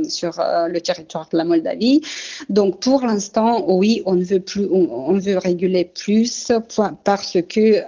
sur 0.08 0.32
le 0.68 0.78
territoire 0.80 1.28
de 1.32 1.36
la 1.38 1.44
Moldavie. 1.44 2.00
Donc 2.48 2.80
pour 2.80 3.02
l'instant, 3.02 3.64
oui, 3.68 4.02
on 4.06 4.14
ne 4.14 4.24
veut 4.24 4.40
plus, 4.40 4.66
veut 4.66 5.38
réguler 5.38 5.84
plus 5.84 6.52
parce 7.04 7.38
que 7.48 7.82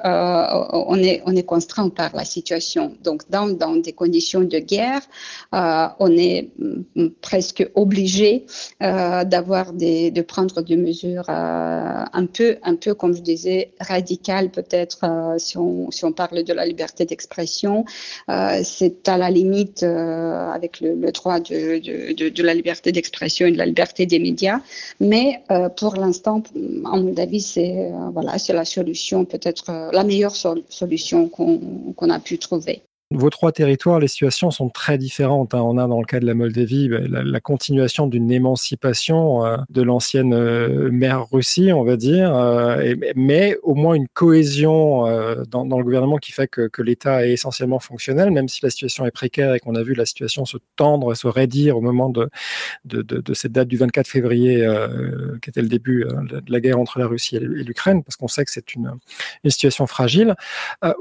on 0.90 0.96
est 0.98 1.22
on 1.26 1.34
est 1.36 1.42
contraint 1.44 1.88
par 1.88 2.14
la 2.14 2.24
situation. 2.24 2.94
Donc 3.02 3.28
dans 3.30 3.48
dans 3.48 3.76
des 3.76 3.92
conditions 3.92 4.40
de 4.40 4.58
guerre, 4.58 5.02
on 5.52 6.16
est 6.16 6.50
mm, 6.58 7.08
presque 7.20 7.68
obligé 7.74 8.46
d'avoir 8.80 9.72
des 9.72 10.10
de 10.10 10.22
prendre 10.22 10.62
des 10.62 10.76
mesures 10.76 11.28
un 11.28 12.26
peu 12.26 12.58
un 12.62 12.76
peu 12.76 12.94
comme 12.94 13.14
je 13.14 13.22
disais 13.22 13.72
radicales 13.80 14.50
peut-être 14.50 15.00
si 15.38 15.56
on 15.58 15.69
si 15.90 16.04
on 16.04 16.12
parle 16.12 16.42
de 16.44 16.52
la 16.52 16.66
liberté 16.66 17.04
d'expression, 17.04 17.85
euh, 18.28 18.61
c'est 18.64 19.09
à 19.09 19.16
la 19.18 19.30
limite 19.30 19.83
euh, 19.83 20.50
avec 20.50 20.80
le, 20.80 21.11
droit 21.12 21.40
de, 21.40 22.42
la 22.42 22.54
liberté 22.54 22.92
d'expression 22.92 23.46
et 23.46 23.52
de 23.52 23.59
la 23.59 23.66
liberté 23.66 24.06
des 24.06 24.18
médias. 24.18 24.61
Mais 25.00 25.42
euh, 25.50 25.68
pour 25.68 25.96
l'instant, 25.96 26.42
à 26.85 26.96
mon 26.96 27.16
avis, 27.16 27.40
c'est 27.40 27.90
voilà, 28.12 28.38
c'est 28.38 28.52
la 28.52 28.64
solution, 28.64 29.24
peut-être 29.24 29.90
la 29.92 30.04
meilleure 30.04 30.37
solution 30.37 31.28
qu'on 31.28 32.11
a 32.11 32.20
pu 32.20 32.38
trouver. 32.38 32.83
Vos 33.12 33.29
trois 33.29 33.51
territoires, 33.51 33.99
les 33.99 34.07
situations 34.07 34.53
sont 34.53 34.68
très 34.68 34.96
différentes. 34.96 35.53
Hein. 35.53 35.62
On 35.62 35.79
a 35.79 35.88
dans 35.88 35.99
le 35.99 36.07
cas 36.07 36.20
de 36.20 36.27
la 36.27 36.35
Moldavie 36.35 36.88
ben, 36.88 37.09
la, 37.11 37.40
continuation 37.40 38.07
d'une 38.07 38.31
émancipation 38.31 39.44
euh, 39.44 39.57
de 39.68 39.83
l'ancienne 39.83 40.33
euh, 40.33 40.92
mère 40.92 41.29
Russie, 41.29 41.73
on 41.73 41.83
va 41.83 41.96
dire, 41.96 42.33
euh, 42.33 42.94
mais 43.16 43.57
au 43.64 43.75
moins 43.75 43.94
une 43.94 44.07
cohésion 44.07 45.07
dans, 45.49 45.64
le 45.64 45.83
gouvernement 45.83 46.18
qui 46.18 46.31
fait 46.31 46.46
que, 46.46 46.70
l'État 46.83 47.27
est 47.27 47.33
essentiellement 47.33 47.81
fonctionnel, 47.81 48.31
même 48.31 48.49
si 48.49 48.61
la 48.62 48.70
situation 48.70 49.05
est 49.05 49.11
précaire 49.11 49.55
et 49.55 49.59
qu'on 49.59 49.75
a 49.75 49.83
vu 49.83 49.94
la 49.94 50.07
situation 50.07 50.44
se 50.44 50.57
tendre 50.77 51.14
se 51.14 51.27
raidir 51.27 51.77
au 51.77 51.81
moment 51.81 52.11
de, 52.11 52.31
cette 53.35 53.53
date 53.53 53.66
du 53.66 53.77
24 53.77 54.07
février, 54.07 54.66
qui 55.42 55.51
était 55.51 55.62
le 55.62 55.68
début 55.68 56.07
de 56.07 56.42
la 56.49 56.61
guerre 56.61 56.79
entre 56.79 56.99
la 57.01 57.07
Russie 57.07 57.37
et 57.37 57.40
l'Ukraine, 57.40 58.05
parce 58.05 58.16
qu'on 58.16 58.29
sait 58.29 58.44
que 58.44 58.51
c'est 58.53 58.75
une, 58.75 58.92
situation 59.46 59.87
fragile. 59.87 60.37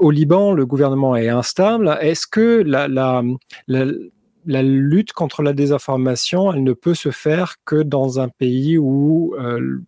au 0.00 0.10
Liban, 0.10 0.52
le 0.52 0.66
gouvernement 0.66 1.16
est 1.16 1.28
instable 1.28 1.99
est-ce 2.00 2.26
que 2.26 2.62
la, 2.62 3.22
lutte 4.62 5.12
contre 5.12 5.42
la 5.42 5.52
désinformation, 5.52 6.52
ne 6.52 6.72
peut 6.72 6.94
se 6.94 7.10
faire 7.10 7.56
que 7.64 7.82
dans 7.82 8.20
un 8.20 8.28
pays 8.28 8.78
où 8.78 9.34
euh, 9.38 9.78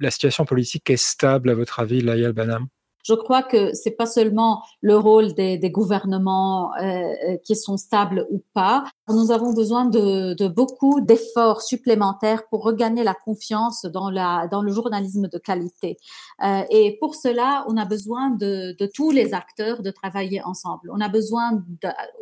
la 0.00 0.10
situation 0.10 0.44
politique 0.44 0.90
est 0.90 0.96
stable, 0.96 1.50
à 1.50 1.54
votre 1.54 1.80
avis, 1.80 2.00
Laïa 2.00 2.32
Banam 2.32 2.66
je 3.08 3.14
crois 3.14 3.42
que 3.42 3.72
c'est 3.72 3.92
pas 3.92 4.06
seulement 4.06 4.62
le 4.82 4.96
rôle 4.96 5.32
des, 5.32 5.56
des 5.56 5.70
gouvernements 5.70 6.74
euh, 6.74 6.82
euh, 6.82 7.36
qui 7.44 7.56
sont 7.56 7.78
stables 7.78 8.26
ou 8.30 8.42
pas. 8.52 8.84
Nous 9.08 9.30
avons 9.30 9.54
besoin 9.54 9.86
de, 9.86 10.34
de 10.34 10.46
beaucoup 10.46 11.00
d'efforts 11.00 11.62
supplémentaires 11.62 12.42
pour 12.50 12.62
regagner 12.64 13.04
la 13.04 13.14
confiance 13.14 13.86
dans 13.86 14.10
la 14.10 14.46
dans 14.48 14.60
le 14.60 14.72
journalisme 14.72 15.28
de 15.28 15.38
qualité. 15.38 15.96
Euh, 16.44 16.62
et 16.70 16.98
pour 17.00 17.14
cela, 17.14 17.64
on 17.68 17.76
a 17.78 17.86
besoin 17.86 18.30
de, 18.30 18.76
de, 18.78 18.86
tous 18.92 19.10
les 19.10 19.32
acteurs 19.32 19.82
de 19.82 19.90
travailler 19.90 20.42
ensemble. 20.42 20.90
On 20.92 21.00
a 21.00 21.08
besoin 21.08 21.64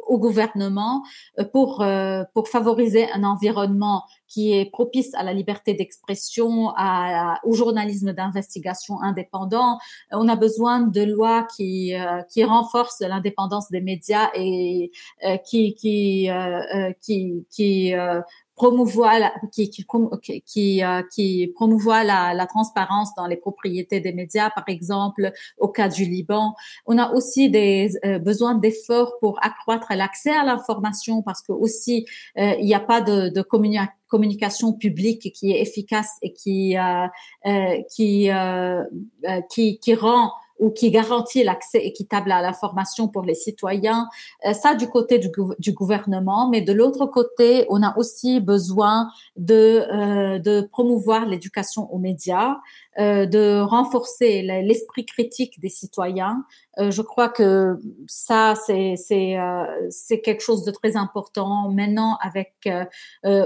au 0.06 0.18
gouvernement 0.18 1.02
euh, 1.40 1.44
pour 1.44 1.82
euh, 1.82 2.22
pour 2.32 2.48
favoriser 2.48 3.10
un 3.12 3.24
environnement 3.24 4.04
qui 4.28 4.52
est 4.52 4.70
propice 4.70 5.14
à 5.14 5.22
la 5.22 5.32
liberté 5.32 5.74
d'expression, 5.74 6.72
à, 6.76 7.38
au 7.44 7.52
journalisme 7.52 8.12
d'investigation 8.12 9.00
indépendant. 9.00 9.78
On 10.12 10.28
a 10.28 10.36
besoin 10.36 10.80
de 10.80 11.02
lois 11.02 11.46
qui 11.56 11.94
euh, 11.94 12.22
qui 12.30 12.44
renforcent 12.44 13.00
l'indépendance 13.00 13.70
des 13.70 13.80
médias 13.80 14.30
et 14.34 14.90
euh, 15.24 15.36
qui 15.38 15.74
qui 15.74 16.30
euh, 16.30 16.92
qui 17.00 17.46
qui 17.50 17.92
promouvoir 18.56 19.18
la, 19.18 19.32
qui 19.52 19.70
qui 19.70 19.86
qui, 20.46 20.82
euh, 20.82 21.02
qui 21.14 21.52
promouvoit 21.54 22.02
la, 22.02 22.34
la, 22.34 22.46
transparence 22.46 23.14
dans 23.14 23.26
les 23.26 23.36
propriétés 23.36 24.00
des 24.00 24.12
médias 24.12 24.50
par 24.50 24.64
exemple 24.68 25.30
au 25.58 25.68
cas 25.68 25.88
du 25.88 26.04
Liban. 26.06 26.54
On 26.86 26.98
a 26.98 27.12
aussi 27.12 27.50
des 27.50 27.90
euh, 28.04 28.18
besoins 28.18 28.54
d'efforts 28.54 29.12
pour 29.20 29.38
accroître 29.44 29.92
l'accès 29.94 30.32
à 30.32 30.42
l'information 30.42 31.22
parce 31.22 31.42
que 31.42 31.52
aussi 31.52 32.06
euh, 32.38 32.54
il 32.58 32.64
n'y 32.64 32.74
a 32.74 32.80
pas 32.80 33.02
de, 33.02 33.28
de 33.28 33.42
communication 34.08 34.72
publique 34.72 35.32
qui 35.34 35.52
est 35.52 35.60
efficace 35.60 36.16
et 36.22 36.32
qui 36.32 36.76
qui, 37.94 38.30
qui 39.50 39.78
qui 39.78 39.94
rend 39.94 40.32
ou 40.58 40.70
qui 40.70 40.90
garantit 40.90 41.44
l'accès 41.44 41.78
équitable 41.84 42.32
à 42.32 42.40
l'information 42.40 43.08
pour 43.08 43.22
les 43.22 43.34
citoyens. 43.34 44.08
Euh, 44.46 44.52
ça 44.52 44.74
du 44.74 44.88
côté 44.88 45.18
du, 45.18 45.30
du 45.58 45.72
gouvernement, 45.72 46.48
mais 46.48 46.60
de 46.60 46.72
l'autre 46.72 47.06
côté, 47.06 47.66
on 47.68 47.82
a 47.82 47.96
aussi 47.98 48.40
besoin 48.40 49.08
de, 49.36 49.84
euh, 49.92 50.38
de 50.38 50.62
promouvoir 50.62 51.26
l'éducation 51.26 51.92
aux 51.92 51.98
médias, 51.98 52.56
euh, 52.98 53.26
de 53.26 53.60
renforcer 53.60 54.42
l'esprit 54.42 55.04
critique 55.04 55.60
des 55.60 55.68
citoyens. 55.68 56.44
Euh, 56.78 56.90
je 56.90 57.02
crois 57.02 57.28
que 57.28 57.78
ça, 58.06 58.54
c'est 58.56 58.96
euh, 59.38 59.64
quelque 60.22 60.42
chose 60.42 60.64
de 60.64 60.70
très 60.70 60.96
important 60.96 61.70
maintenant 61.70 62.18
avec 62.20 62.52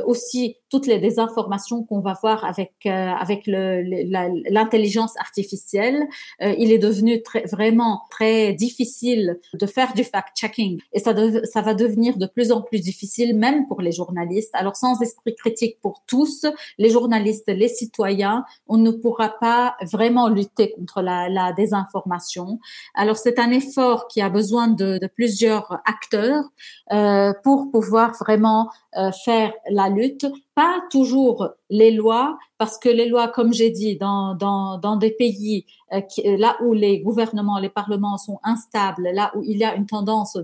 aussi 0.06 0.56
toutes 0.70 0.86
les 0.86 0.98
désinformations 0.98 1.84
qu'on 1.84 2.00
va 2.00 2.16
voir 2.20 2.44
avec 2.44 2.86
avec 2.86 3.42
l'intelligence 3.46 5.16
artificielle. 5.18 6.06
il 6.40 6.72
est 6.72 6.78
devenu 6.78 7.22
très, 7.22 7.44
vraiment 7.44 8.02
très 8.10 8.52
difficile 8.54 9.38
de 9.54 9.66
faire 9.66 9.92
du 9.94 10.04
fact-checking 10.04 10.80
et 10.92 10.98
ça 10.98 11.14
ça 11.44 11.62
va 11.62 11.74
devenir 11.74 12.16
de 12.16 12.26
plus 12.26 12.52
en 12.52 12.62
plus 12.62 12.80
difficile 12.80 13.36
même 13.36 13.66
pour 13.68 13.80
les 13.82 13.92
journalistes. 13.92 14.50
Alors 14.54 14.76
sans 14.76 15.00
esprit 15.02 15.34
critique 15.34 15.78
pour 15.80 16.02
tous, 16.06 16.46
les 16.78 16.90
journalistes, 16.90 17.48
les 17.48 17.68
citoyens, 17.68 18.44
on 18.66 18.78
ne 18.78 18.90
pourra 18.90 19.30
pas 19.40 19.76
vraiment 19.82 20.28
lutter 20.28 20.72
contre 20.72 21.02
la, 21.02 21.28
la 21.28 21.52
désinformation. 21.52 22.58
Alors 22.94 23.16
c'est 23.22 23.38
un 23.38 23.50
effort 23.50 24.08
qui 24.08 24.20
a 24.20 24.28
besoin 24.28 24.68
de, 24.68 24.98
plusieurs 25.14 25.80
acteurs 25.84 26.44
euh, 26.92 27.32
pour 27.44 27.70
pouvoir 27.70 28.12
vraiment 28.18 28.70
euh, 28.96 29.10
faire 29.24 29.52
la 29.70 29.88
lutte. 29.88 30.26
Pas 30.54 30.80
toujours 30.90 31.48
les 31.68 31.90
lois, 31.90 32.38
parce 32.58 32.78
que 32.78 32.88
les 32.88 33.08
lois, 33.08 33.28
comme 33.28 33.52
j'ai 33.52 33.70
dit, 33.70 33.96
dans, 33.96 34.34
dans, 34.34 34.96
des 34.96 35.10
pays 35.10 35.66
euh, 35.92 36.00
là 36.36 36.56
où 36.62 36.72
les 36.72 37.00
gouvernements, 37.00 37.58
les 37.58 37.68
parlements 37.68 38.18
sont 38.18 38.38
instables, 38.42 39.10
là 39.12 39.32
où 39.36 39.42
il 39.42 39.58
y 39.58 39.64
a 39.64 39.74
une 39.74 39.86
tendance 39.86 40.38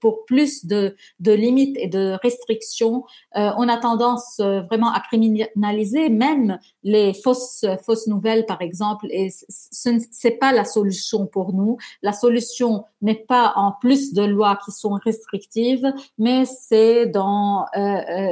pour 0.00 0.24
plus 0.24 0.66
de, 0.66 0.96
de 1.20 1.32
limites 1.32 1.76
et 1.78 1.88
de 1.88 2.16
restrictions, 2.22 3.04
on 3.34 3.68
a 3.68 3.76
tendance 3.78 4.38
vraiment 4.38 4.92
à 4.92 5.00
criminaliser 5.00 6.08
même 6.08 6.58
les 6.82 7.14
fausses 7.14 7.64
fausses 7.84 8.06
nouvelles, 8.06 8.46
par 8.46 8.60
exemple. 8.62 9.06
Et 9.10 9.30
ce 9.30 9.90
n'est 9.90 10.36
pas 10.36 10.52
la 10.52 10.64
solution 10.64 11.26
pour 11.26 11.52
nous. 11.52 11.76
La 12.02 12.12
solution 12.12 12.84
n'est 13.02 13.14
pas 13.14 13.52
en 13.56 13.72
plus 13.72 14.12
de 14.12 14.22
lois 14.22 14.58
qui 14.64 14.72
sont 14.72 14.98
restrictives, 15.04 15.92
mais 16.18 16.44
c'est 16.44 17.06
dans 17.06 17.66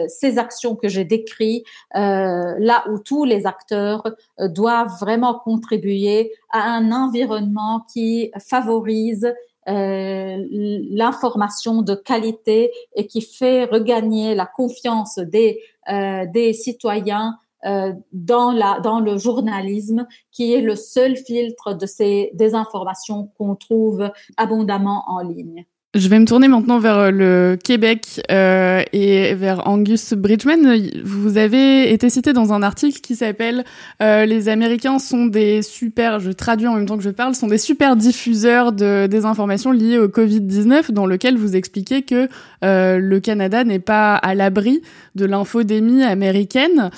ces 0.08 0.38
actions 0.38 0.76
que 0.76 0.88
j'ai 0.88 1.04
décrites, 1.04 1.66
là 1.94 2.84
où 2.90 2.98
tous 2.98 3.24
les 3.24 3.46
acteurs 3.46 4.02
doivent 4.38 4.96
vraiment 5.00 5.38
contribuer 5.38 6.32
à 6.50 6.70
un 6.70 6.92
environnement 6.92 7.84
qui 7.92 8.30
favorise 8.48 9.24
euh, 9.24 9.32
l'information 9.66 11.82
de 11.82 11.94
qualité 11.94 12.72
et 12.94 13.06
qui 13.06 13.20
fait 13.20 13.64
regagner 13.64 14.34
la 14.34 14.46
confiance 14.46 15.18
des, 15.18 15.60
euh, 15.88 16.26
des 16.26 16.52
citoyens 16.52 17.38
euh, 17.64 17.92
dans, 18.12 18.50
la, 18.50 18.80
dans 18.80 18.98
le 18.98 19.18
journalisme, 19.18 20.08
qui 20.32 20.52
est 20.52 20.62
le 20.62 20.74
seul 20.74 21.16
filtre 21.16 21.74
de 21.74 21.86
ces 21.86 22.32
désinformations 22.34 23.30
qu'on 23.38 23.54
trouve 23.54 24.10
abondamment 24.36 25.04
en 25.06 25.20
ligne. 25.20 25.64
Je 25.94 26.08
vais 26.08 26.18
me 26.18 26.24
tourner 26.24 26.48
maintenant 26.48 26.78
vers 26.78 26.96
euh, 26.96 27.10
le 27.10 27.58
Québec 27.62 28.22
euh, 28.30 28.82
et 28.94 29.34
vers 29.34 29.68
Angus 29.68 30.14
Bridgman. 30.14 30.74
Vous 31.04 31.36
avez 31.36 31.92
été 31.92 32.08
cité 32.08 32.32
dans 32.32 32.54
un 32.54 32.62
article 32.62 33.02
qui 33.02 33.14
s'appelle 33.14 33.62
euh, 34.00 34.24
Les 34.24 34.48
Américains 34.48 34.98
sont 34.98 35.26
des 35.26 35.60
super, 35.60 36.18
je 36.18 36.30
traduis 36.30 36.66
en 36.66 36.76
même 36.76 36.86
temps 36.86 36.96
que 36.96 37.02
je 37.02 37.10
parle, 37.10 37.34
sont 37.34 37.46
des 37.46 37.58
super 37.58 37.94
diffuseurs 37.94 38.72
de 38.72 39.06
des 39.06 39.26
informations 39.26 39.70
liées 39.70 39.98
au 39.98 40.08
Covid-19, 40.08 40.92
dans 40.92 41.04
lequel 41.04 41.36
vous 41.36 41.56
expliquez 41.56 42.00
que 42.00 42.26
euh, 42.64 42.96
le 42.96 43.20
Canada 43.20 43.62
n'est 43.62 43.78
pas 43.78 44.14
à 44.14 44.34
l'abri 44.34 44.80
de 45.14 45.26
l'infodémie 45.26 46.04
américaine. 46.04 46.90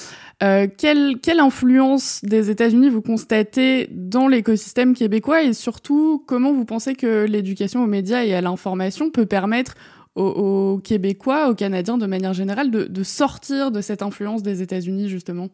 Euh, 0.43 0.67
quelle, 0.77 1.21
quelle 1.23 1.39
influence 1.39 2.25
des 2.25 2.51
États-Unis 2.51 2.89
vous 2.89 3.03
constatez 3.03 3.89
dans 3.93 4.27
l'écosystème 4.27 4.95
québécois 4.95 5.43
et 5.43 5.53
surtout 5.53 6.25
comment 6.27 6.53
vous 6.53 6.65
pensez 6.65 6.95
que 6.95 7.25
l'éducation 7.25 7.85
aux 7.85 7.87
médias 7.87 8.25
et 8.25 8.35
à 8.35 8.41
l'information 8.41 9.11
peut 9.11 9.27
permettre 9.27 9.75
aux, 10.17 10.81
Québécois, 10.83 11.51
aux 11.51 11.55
Canadiens 11.55 11.99
de 11.99 12.07
manière 12.07 12.33
générale 12.33 12.71
de, 12.71 12.85
de 12.85 13.03
sortir 13.03 13.71
de 13.71 13.81
cette 13.81 14.03
influence 14.03 14.43
des 14.43 14.63
États-Unis 14.63 15.09
justement? 15.09 15.49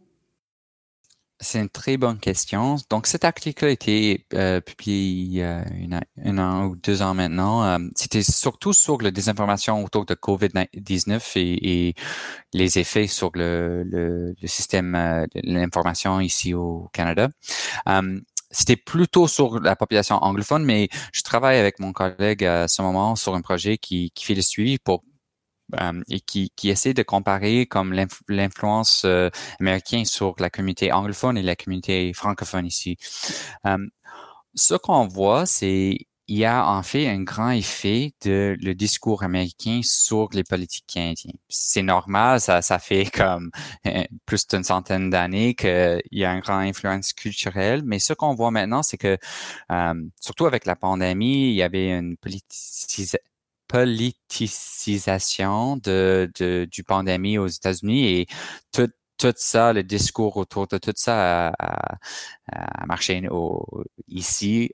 C'est 1.40 1.58
une 1.60 1.70
très 1.70 1.96
bonne 1.96 2.18
question. 2.18 2.76
Donc, 2.90 3.06
cet 3.06 3.24
article 3.24 3.64
a 3.64 3.70
été 3.70 4.26
euh, 4.34 4.60
publié 4.60 5.00
il 5.00 5.34
y 5.34 5.42
a 5.42 5.64
un 6.24 6.38
an 6.38 6.66
ou 6.66 6.76
deux 6.76 7.00
ans 7.02 7.14
maintenant. 7.14 7.64
Euh, 7.64 7.78
c'était 7.96 8.22
surtout 8.22 8.72
sur 8.74 9.00
la 9.00 9.10
désinformation 9.10 9.82
autour 9.82 10.04
de 10.04 10.14
COVID-19 10.14 11.38
et, 11.38 11.88
et, 11.88 11.94
les 12.52 12.78
effets 12.78 13.06
sur 13.06 13.30
le, 13.34 13.84
le, 13.84 14.34
le 14.40 14.48
système 14.48 14.94
euh, 14.94 15.26
de 15.34 15.40
l'information 15.44 16.20
ici 16.20 16.52
au 16.54 16.90
Canada. 16.92 17.28
c'était 18.50 18.76
plutôt 18.76 19.28
sur 19.28 19.60
la 19.60 19.76
population 19.76 20.16
anglophone, 20.16 20.64
mais 20.64 20.88
je 21.12 21.22
travaille 21.22 21.58
avec 21.58 21.78
mon 21.78 21.92
collègue 21.92 22.44
à 22.44 22.68
ce 22.68 22.82
moment 22.82 23.16
sur 23.16 23.34
un 23.34 23.40
projet 23.42 23.78
qui, 23.78 24.10
qui 24.14 24.24
fait 24.24 24.34
le 24.34 24.42
suivi 24.42 24.78
pour 24.78 25.02
euh, 25.80 26.02
et 26.08 26.20
qui, 26.20 26.52
qui 26.56 26.70
essaie 26.70 26.94
de 26.94 27.02
comparer 27.02 27.66
comme 27.66 27.92
l'influence 28.28 29.02
euh, 29.04 29.30
américaine 29.60 30.04
sur 30.04 30.34
la 30.38 30.50
communauté 30.50 30.92
anglophone 30.92 31.38
et 31.38 31.42
la 31.42 31.56
communauté 31.56 32.12
francophone 32.12 32.66
ici. 32.66 32.96
Euh, 33.66 33.78
ce 34.54 34.74
qu'on 34.74 35.06
voit, 35.06 35.46
c'est 35.46 35.98
il 36.28 36.38
y 36.38 36.44
a 36.44 36.68
en 36.68 36.82
fait 36.84 37.08
un 37.08 37.22
grand 37.22 37.50
effet 37.50 38.14
de 38.24 38.56
le 38.60 38.74
discours 38.74 39.24
américain 39.24 39.80
sur 39.82 40.28
les 40.32 40.44
politiques 40.44 40.86
canadiens. 40.86 41.32
C'est 41.48 41.82
normal, 41.82 42.40
ça, 42.40 42.62
ça 42.62 42.78
fait 42.78 43.06
comme 43.10 43.50
plus 44.26 44.46
d'une 44.46 44.62
centaine 44.62 45.10
d'années 45.10 45.54
qu'il 45.54 46.00
y 46.12 46.24
a 46.24 46.32
une 46.32 46.40
grande 46.40 46.62
influence 46.68 47.12
culturelle, 47.12 47.82
mais 47.84 47.98
ce 47.98 48.12
qu'on 48.12 48.36
voit 48.36 48.52
maintenant, 48.52 48.84
c'est 48.84 48.96
que, 48.96 49.18
surtout 50.20 50.46
avec 50.46 50.66
la 50.66 50.76
pandémie, 50.76 51.50
il 51.50 51.54
y 51.54 51.62
avait 51.62 51.98
une 51.98 52.16
politisation 52.16 53.18
politisation 53.70 55.76
de, 55.76 56.30
de, 56.38 56.66
du 56.70 56.82
pandémie 56.82 57.38
aux 57.38 57.46
États-Unis 57.46 58.08
et 58.08 58.26
tout, 58.72 58.88
tout 59.16 59.32
ça, 59.36 59.72
le 59.72 59.84
discours 59.84 60.36
autour 60.36 60.66
de 60.66 60.78
tout 60.78 60.92
ça 60.96 61.50
a, 61.50 61.96
a, 62.52 62.86
marché 62.86 63.22
au, 63.30 63.84
ici. 64.08 64.72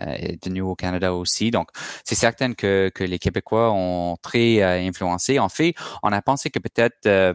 Euh, 0.00 0.12
est 0.12 0.44
venu 0.44 0.60
au 0.60 0.76
Canada 0.76 1.14
aussi. 1.14 1.50
Donc, 1.50 1.68
c'est 2.04 2.14
certain 2.14 2.54
que, 2.54 2.92
que 2.94 3.02
les 3.02 3.18
Québécois 3.18 3.72
ont 3.72 4.16
très 4.22 4.62
euh, 4.62 4.78
influencé. 4.88 5.40
En 5.40 5.48
fait, 5.48 5.74
on 6.04 6.12
a 6.12 6.22
pensé 6.22 6.48
que 6.48 6.60
peut-être 6.60 7.06
euh, 7.06 7.34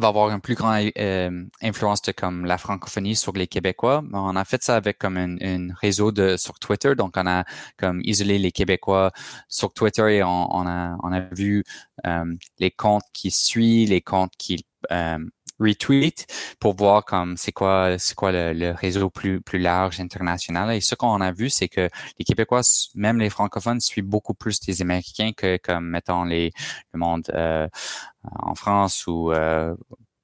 va 0.00 0.08
avoir 0.08 0.30
une 0.30 0.40
plus 0.40 0.54
grande 0.54 0.90
euh, 0.98 1.44
influence 1.62 2.02
de 2.02 2.12
comme 2.12 2.44
la 2.44 2.58
francophonie 2.58 3.16
sur 3.16 3.32
les 3.32 3.46
Québécois. 3.46 4.02
On 4.12 4.36
a 4.36 4.44
fait 4.44 4.62
ça 4.62 4.76
avec 4.76 4.98
comme 4.98 5.16
un, 5.16 5.68
réseau 5.80 6.12
de 6.12 6.36
sur 6.36 6.58
Twitter, 6.58 6.94
donc 6.94 7.14
on 7.16 7.26
a 7.26 7.44
comme 7.76 8.00
isolé 8.04 8.38
les 8.38 8.52
Québécois 8.52 9.12
sur 9.48 9.72
Twitter 9.74 10.16
et 10.16 10.22
on, 10.22 10.54
on 10.54 10.66
a 10.66 10.96
on 11.02 11.12
a 11.12 11.20
vu 11.20 11.64
euh, 12.06 12.24
les 12.58 12.70
comptes 12.70 13.04
qui 13.12 13.30
suivent, 13.30 13.90
les 13.90 14.00
comptes 14.00 14.32
qui 14.38 14.64
euh, 14.90 15.18
retweet 15.62 16.26
pour 16.60 16.74
voir 16.76 17.04
comme 17.04 17.36
c'est 17.36 17.52
quoi 17.52 17.96
c'est 17.98 18.14
quoi 18.14 18.32
le, 18.32 18.72
réseau 18.72 19.10
plus 19.10 19.40
plus 19.40 19.58
large 19.58 20.00
international. 20.00 20.74
Et 20.74 20.80
ce 20.80 20.94
qu'on 20.94 21.20
a 21.20 21.32
vu 21.32 21.50
c'est 21.50 21.68
que 21.68 21.88
les 22.18 22.24
Québécois 22.24 22.62
même 22.94 23.18
les 23.18 23.30
francophones 23.30 23.80
suivent 23.80 24.04
beaucoup 24.04 24.34
plus 24.34 24.60
des 24.60 24.82
Américains 24.82 25.32
que 25.36 25.56
comme 25.58 25.88
mettons 25.88 26.24
les 26.24 26.52
le 26.92 26.98
monde 26.98 27.30
euh, 27.34 27.68
en 28.24 28.54
France 28.54 29.06
ou 29.06 29.32
euh, 29.32 29.74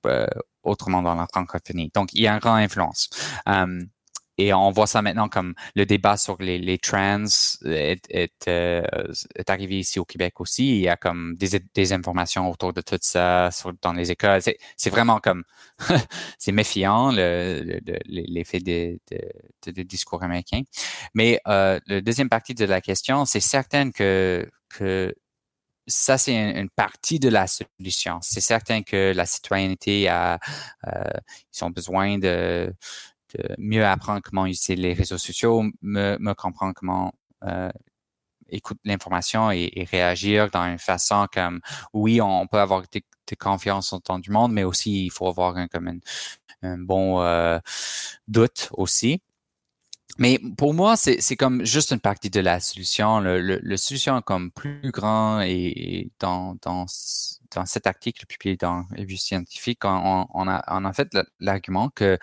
euh, 0.07 0.27
autrement 0.63 1.03
dans 1.03 1.15
la 1.15 1.27
francophonie. 1.27 1.91
Donc 1.95 2.13
il 2.13 2.23
y 2.23 2.29
a 2.29 2.33
une 2.35 2.41
grande 2.41 2.61
influence 2.61 3.09
et 4.39 4.53
on 4.55 4.71
voit 4.71 4.87
ça 4.87 5.03
maintenant 5.03 5.29
comme 5.29 5.55
le 5.75 5.85
débat 5.85 6.17
sur 6.17 6.41
les, 6.41 6.59
les 6.59 6.79
trans 6.79 7.25
est, 7.65 8.07
est, 8.09 8.49
euh, 8.49 8.83
est, 9.35 9.51
arrivé 9.51 9.81
ici 9.81 9.99
au 9.99 10.05
Québec 10.05 10.41
aussi. 10.41 10.77
Il 10.77 10.81
y 10.83 10.89
a 10.89 10.97
comme 10.97 11.35
des, 11.37 11.61
des 11.75 11.93
informations 11.93 12.49
autour 12.49 12.73
de 12.73 12.81
tout 12.81 12.99
ça 13.01 13.51
sur, 13.51 13.73
dans 13.83 13.93
les 13.93 14.13
écoles. 14.13 14.41
C'est 14.77 14.91
vraiment 14.91 15.19
comme 15.19 15.43
c'est 16.39 16.53
méfiant 16.53 17.11
l'effet 17.11 18.61
le, 18.61 18.99
de, 19.11 19.19
de, 19.67 19.71
de, 19.73 19.83
discours 19.83 20.23
américain. 20.23 20.63
Mais 21.15 21.41
euh, 21.49 21.81
la 21.87 22.01
deuxième 22.01 22.29
partie 22.29 22.55
de 22.55 22.65
la 22.65 22.81
question, 22.81 23.25
c'est 23.25 23.41
certain 23.41 23.91
que 23.91 24.49
que 24.69 25.15
ça, 25.89 26.19
c'est 26.19 26.35
une, 26.35 26.69
partie 26.71 27.19
de 27.19 27.29
la 27.29 27.47
solution. 27.47 28.19
C'est 28.23 28.41
certain 28.41 28.83
que 28.83 29.13
la 29.15 29.27
citoyenneté 29.27 30.09
a, 30.09 30.39
euh, 30.87 31.03
ils 31.55 31.65
ont 31.65 31.71
besoin 31.71 32.19
de, 32.19 32.73
de 33.37 33.55
mieux 33.59 33.85
apprendre 33.85 34.21
comment 34.23 34.47
utiliser 34.47 34.77
les 34.77 34.93
réseaux 34.93 35.19
sociaux, 35.19 35.65
me, 35.83 36.17
me 36.19 36.35
comprendre 36.35 36.75
comment 36.75 37.13
euh, 37.45 37.71
écouter 38.49 38.81
l'information 38.85 39.51
et, 39.51 39.87
réagir 39.91 40.51
dans 40.51 40.65
une 40.65 40.79
façon 40.79 41.27
comme 41.33 41.61
oui, 41.93 42.21
on 42.21 42.47
peut 42.47 42.59
avoir 42.59 42.83
de, 42.83 43.03
confiance 43.39 43.93
en 43.93 44.01
temps 44.01 44.19
du 44.19 44.31
monde, 44.31 44.53
mais 44.53 44.65
aussi 44.65 45.05
il 45.05 45.11
faut 45.11 45.29
avoir 45.29 45.57
un, 45.57 45.69
comme 45.69 46.01
un, 46.63 46.79
bon 46.79 47.21
euh, 47.21 47.59
doute 48.27 48.71
aussi. 48.73 49.21
Mais 50.19 50.41
pour 50.57 50.75
moi, 50.75 50.97
c'est 50.97 51.37
comme 51.37 51.65
juste 51.65 51.93
une 51.93 52.01
partie 52.01 52.29
de 52.29 52.41
la 52.41 52.59
solution. 52.59 53.21
Le, 53.21 53.41
le, 53.41 53.61
le 53.63 53.77
solution 53.77 54.21
comme 54.21 54.51
plus 54.51 54.91
grand 54.91 55.41
et, 55.41 56.11
dans, 56.19 56.57
dans, 56.63 56.87
dans 57.55 57.67
cet 57.67 57.87
article 57.87 58.27
publié 58.27 58.57
dans 58.57 58.85
Revue 58.97 59.17
scientifique, 59.17 59.85
on, 59.85 60.27
on, 60.35 60.49
a, 60.49 60.65
on 60.69 60.85
a 60.85 60.93
fait 60.93 61.09
l'argument 61.39 61.89
que 61.91 62.19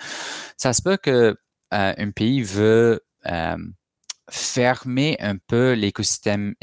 ça 0.58 0.74
se 0.74 0.82
peut 0.82 0.98
que 0.98 1.38
euh, 1.74 1.94
un 1.98 2.12
pays 2.12 2.44
veut 2.44 3.02
euh, 3.28 3.58
fermer 4.30 5.16
un 5.20 5.38
peu 5.38 5.74
l'écosystème 5.74 6.54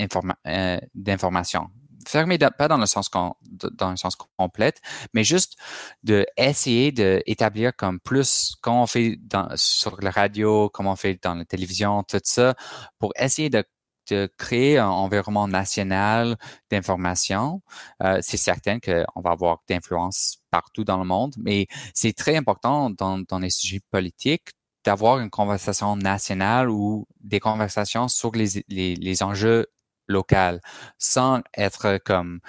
euh, 0.46 0.78
d'information 0.94 1.70
fermer 2.06 2.38
pas 2.38 2.68
dans 2.68 2.78
le 2.78 2.86
sens 2.86 3.10
dans 3.10 3.90
le 3.90 3.96
sens 3.96 4.16
complet, 4.36 4.72
mais 5.14 5.24
juste 5.24 5.56
de 6.02 6.26
essayer 6.36 6.92
d'établir 6.92 7.74
comme 7.76 8.00
plus 8.00 8.54
comme 8.60 8.74
on 8.74 8.86
fait 8.86 9.16
dans, 9.22 9.48
sur 9.56 10.00
la 10.00 10.10
radio, 10.10 10.68
comme 10.70 10.86
on 10.86 10.96
fait 10.96 11.18
dans 11.22 11.34
la 11.34 11.44
télévision, 11.44 12.02
tout 12.04 12.20
ça, 12.24 12.54
pour 12.98 13.12
essayer 13.16 13.50
de, 13.50 13.64
de 14.10 14.30
créer 14.38 14.78
un 14.78 14.88
environnement 14.88 15.48
national 15.48 16.36
d'information. 16.70 17.62
Euh, 18.02 18.18
c'est 18.22 18.36
certain 18.36 18.78
qu'on 18.80 19.20
va 19.20 19.30
avoir 19.30 19.58
d'influence 19.68 20.38
partout 20.50 20.84
dans 20.84 20.98
le 20.98 21.04
monde, 21.04 21.34
mais 21.38 21.66
c'est 21.94 22.12
très 22.12 22.36
important 22.36 22.90
dans, 22.90 23.18
dans 23.20 23.38
les 23.38 23.50
sujets 23.50 23.80
politiques 23.90 24.50
d'avoir 24.84 25.20
une 25.20 25.30
conversation 25.30 25.96
nationale 25.96 26.68
ou 26.70 27.06
des 27.20 27.40
conversations 27.40 28.08
sur 28.08 28.32
les, 28.32 28.64
les, 28.68 28.96
les 28.96 29.22
enjeux 29.22 29.66
local 30.08 30.60
sans 30.98 31.42
être 31.56 31.98
comme 32.04 32.40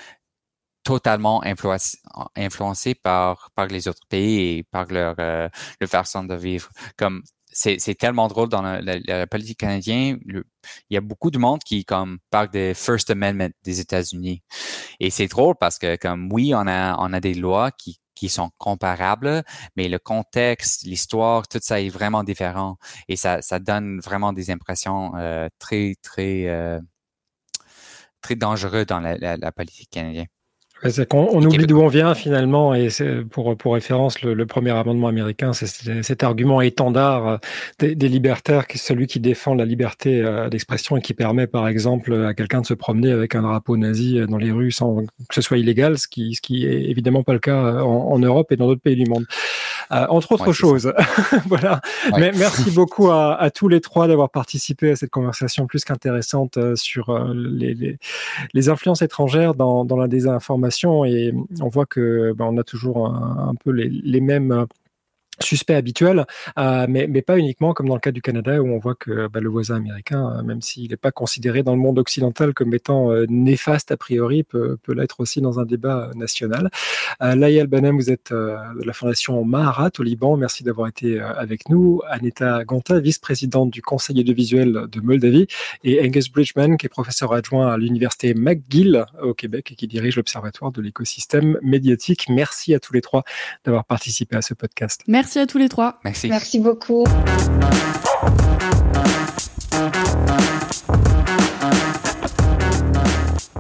totalement 0.84 1.42
influencé, 1.46 2.96
par 2.96 3.50
par 3.56 3.68
les 3.68 3.88
autres 3.88 4.06
pays 4.10 4.58
et 4.58 4.64
par 4.64 4.86
leur 4.88 5.16
euh, 5.20 5.48
leur 5.80 5.90
façon 5.90 6.24
de 6.26 6.36
vivre 6.36 6.70
comme 6.98 7.24
c'est 7.54 7.96
tellement 7.96 8.28
drôle 8.28 8.50
dans 8.50 8.62
la, 8.62 9.28
politique 9.28 9.60
canadienne. 9.60 10.20
il 10.26 10.44
y 10.90 10.98
a 10.98 11.02
beaucoup 11.02 11.32
de 11.32 11.38
monde 11.38 11.60
qui 11.64 11.86
comme 11.86 12.20
parle 12.30 12.50
des 12.50 12.74
First 12.74 13.10
Amendment 13.12 13.52
des 13.64 13.80
États-Unis. 13.80 14.42
Et 15.00 15.10
c'est 15.10 15.28
drôle 15.28 15.56
parce 15.60 15.78
que 15.78 15.96
comme 15.98 16.32
oui, 16.32 16.54
on 16.56 16.68
a 16.68 16.96
on 16.98 17.14
a 17.14 17.20
des 17.20 17.34
lois 17.34 17.72
qui 17.72 18.00
qui 18.16 18.30
sont 18.30 18.52
comparables, 18.58 19.44
mais 19.76 19.90
le 19.90 20.00
contexte, 20.00 20.84
l'histoire, 20.84 21.48
tout 21.48 21.60
ça 21.62 21.82
est 21.82 21.90
vraiment 21.90 22.24
différent 22.24 22.78
et 23.08 23.16
ça 23.16 23.42
ça 23.42 23.60
donne 23.60 24.00
vraiment 24.00 24.34
des 24.34 24.52
impressions 24.52 25.14
euh, 25.18 25.48
très 25.60 25.96
très 26.02 26.48
euh, 26.48 26.80
très 28.24 28.36
dangereux 28.36 28.86
dans 28.86 29.00
la, 29.00 29.18
la 29.18 29.52
politique 29.52 29.92
canadienne. 29.92 30.28
C'est 30.90 31.08
qu'on 31.08 31.30
on 31.32 31.42
oublie 31.44 31.66
d'où 31.66 31.80
on 31.80 31.88
vient 31.88 32.14
finalement, 32.14 32.74
et 32.74 32.90
pour, 33.30 33.56
pour 33.56 33.74
référence, 33.74 34.22
le, 34.22 34.46
premier 34.46 34.72
amendement 34.72 35.08
américain, 35.08 35.54
c'est 35.54 36.04
cet 36.04 36.24
argument 36.24 36.60
étendard 36.60 37.28
euh, 37.28 37.38
des, 37.80 37.96
des, 37.96 38.10
libertaires, 38.10 38.68
qui 38.68 38.78
est 38.78 38.82
celui 38.82 39.08
qui 39.08 39.22
défend 39.22 39.56
la 39.56 39.64
liberté 39.64 40.22
euh, 40.22 40.50
d'expression 40.50 40.98
et 40.98 41.02
qui 41.02 41.14
permet 41.14 41.48
par 41.48 41.70
exemple 41.70 42.14
à 42.26 42.34
quelqu'un 42.34 42.62
de 42.62 42.66
se 42.66 42.74
promener 42.74 43.12
avec 43.12 43.34
un 43.36 43.44
drapeau 43.44 43.78
nazi 43.78 44.20
dans 44.28 44.38
les 44.38 44.52
rues 44.52 44.72
sans 44.72 44.98
que 44.98 45.36
ce 45.36 45.42
soit 45.42 45.58
illégal, 45.58 45.98
ce 45.98 46.08
qui, 46.08 46.36
ce 46.36 46.42
qui 46.42 46.66
est 46.66 46.84
évidemment 46.90 47.24
pas 47.24 47.34
le 47.34 47.40
cas 47.40 47.82
en, 47.82 48.12
en 48.12 48.20
Europe 48.20 48.52
et 48.52 48.58
dans 48.58 48.68
d'autres 48.68 48.82
pays 48.82 48.98
du 48.98 49.10
monde. 49.10 49.26
Euh, 49.92 50.06
entre 50.10 50.32
autres 50.34 50.54
choses. 50.54 50.94
voilà. 51.48 51.82
Mais 52.18 52.32
merci 52.36 52.72
beaucoup 52.76 53.10
à, 53.10 53.36
à, 53.36 53.50
tous 53.50 53.68
les 53.68 53.82
trois 53.82 54.08
d'avoir 54.08 54.30
participé 54.30 54.92
à 54.92 54.96
cette 54.96 55.10
conversation 55.10 55.68
plus 55.68 55.84
qu'intéressante 55.84 56.58
sur 56.76 57.18
les, 57.34 57.74
les, 57.74 57.98
les, 58.54 58.70
influences 58.70 59.02
étrangères 59.02 59.56
dans, 59.56 59.86
dans 59.86 59.98
la 59.98 60.08
désinformation 60.08 61.06
et 61.06 61.34
on 61.62 61.68
voit 61.68 61.86
que 61.86 62.34
ben, 62.34 62.46
on 62.46 62.58
a 62.58 62.64
toujours 62.64 63.08
un, 63.08 63.54
peu 63.64 63.72
les, 63.72 63.90
les 63.90 64.22
mêmes 64.22 64.66
suspect 65.40 65.76
habituel, 65.76 66.26
euh, 66.58 66.86
mais, 66.90 67.08
mais, 67.08 67.22
pas 67.22 67.38
uniquement 67.38 67.74
comme 67.74 67.88
dans 67.88 67.96
le 67.96 68.02
cas 68.02 68.12
du 68.12 68.22
Canada 68.22 68.62
où 68.62 68.68
on 68.68 68.80
voit 68.80 68.96
que 68.96 69.28
bah, 69.28 69.40
le 69.40 69.50
voisin 69.50 69.78
américain, 69.78 70.38
euh, 70.38 70.44
même 70.44 70.62
s'il 70.62 70.92
n'est 70.92 70.98
pas 70.98 71.12
considéré 71.12 71.64
dans 71.64 71.74
le 71.74 71.82
monde 71.82 71.98
occidental 72.00 72.54
comme 72.54 72.74
étant 72.74 73.12
euh, 73.12 73.26
néfaste 73.30 73.92
a 73.92 73.98
priori, 73.98 74.44
peut, 74.44 74.78
peut 74.84 74.94
l'être 74.94 75.20
aussi 75.20 75.42
dans 75.42 75.60
un 75.60 75.66
débat 75.66 76.12
national. 76.16 76.70
Euh, 77.22 77.36
Laïa 77.36 77.62
Albanem, 77.62 77.96
vous 77.96 78.12
êtes 78.12 78.32
de 78.32 78.86
la 78.86 78.94
fondation 78.94 79.44
Maharat 79.44 79.92
au 80.00 80.04
Liban, 80.04 80.38
merci 80.38 80.64
d'avoir 80.64 80.88
été 80.88 81.20
avec 81.20 81.70
nous. 81.70 82.02
Aneta 82.10 82.64
Gonta, 82.64 83.00
vice-présidente 83.00 83.70
du 83.70 83.82
Conseil 83.82 84.20
audiovisuel 84.20 84.88
de 84.92 85.02
Moldavie, 85.02 85.48
et 85.84 86.02
Angus 86.02 86.32
Bridgman, 86.32 86.78
qui 86.78 86.86
est 86.86 86.90
professeur 86.90 87.34
adjoint 87.34 87.72
à 87.72 87.78
l'université 87.78 88.34
McGill 88.34 89.06
au 89.22 89.34
Québec 89.34 89.72
et 89.72 89.76
qui 89.76 89.88
dirige 89.88 90.18
l'Observatoire 90.18 90.72
de 90.72 90.82
l'écosystème 90.82 91.58
médiatique. 91.62 92.28
Merci 92.30 92.74
à 92.74 92.80
tous 92.80 92.94
les 92.94 93.02
trois 93.02 93.24
d'avoir 93.66 93.86
participé 93.86 94.36
à 94.36 94.42
ce 94.42 94.54
podcast. 94.54 95.02
Merci 95.24 95.40
à 95.40 95.48
tous 95.48 95.58
les 95.58 95.70
trois. 95.70 96.00
Merci. 96.04 96.28
Merci 96.28 96.60
beaucoup. 96.60 97.06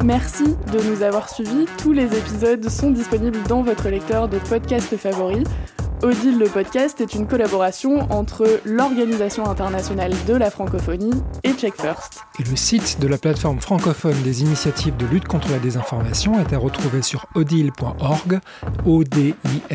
Merci 0.04 0.44
de 0.74 0.90
nous 0.90 1.04
avoir 1.04 1.30
suivis. 1.30 1.66
Tous 1.78 1.94
les 1.94 2.14
épisodes 2.18 2.68
sont 2.68 2.92
disponibles 2.92 3.42
dans 3.48 3.62
votre 3.62 3.88
lecteur 3.88 4.28
de 4.28 4.40
podcast 4.40 4.98
favori. 4.98 5.46
Odile 6.02 6.40
le 6.40 6.50
podcast 6.50 7.00
est 7.02 7.14
une 7.14 7.28
collaboration 7.28 8.12
entre 8.12 8.60
l'Organisation 8.66 9.46
internationale 9.46 10.14
de 10.28 10.34
la 10.34 10.50
francophonie 10.50 11.14
et 11.44 11.54
Check 11.54 11.76
First. 11.80 12.22
Le 12.40 12.56
site 12.56 13.00
de 13.00 13.08
la 13.08 13.18
plateforme 13.18 13.62
francophone 13.62 14.22
des 14.24 14.42
initiatives 14.42 14.98
de 14.98 15.06
lutte 15.06 15.28
contre 15.28 15.52
la 15.52 15.60
désinformation 15.60 16.40
est 16.40 16.54
à 16.54 16.58
retrouver 16.58 17.02
sur 17.02 17.26
odile.org, 17.36 18.40
odil.org 18.86 19.72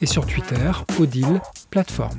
et 0.00 0.06
sur 0.06 0.26
Twitter, 0.26 0.70
odile 0.98 1.40
plateforme. 1.70 2.18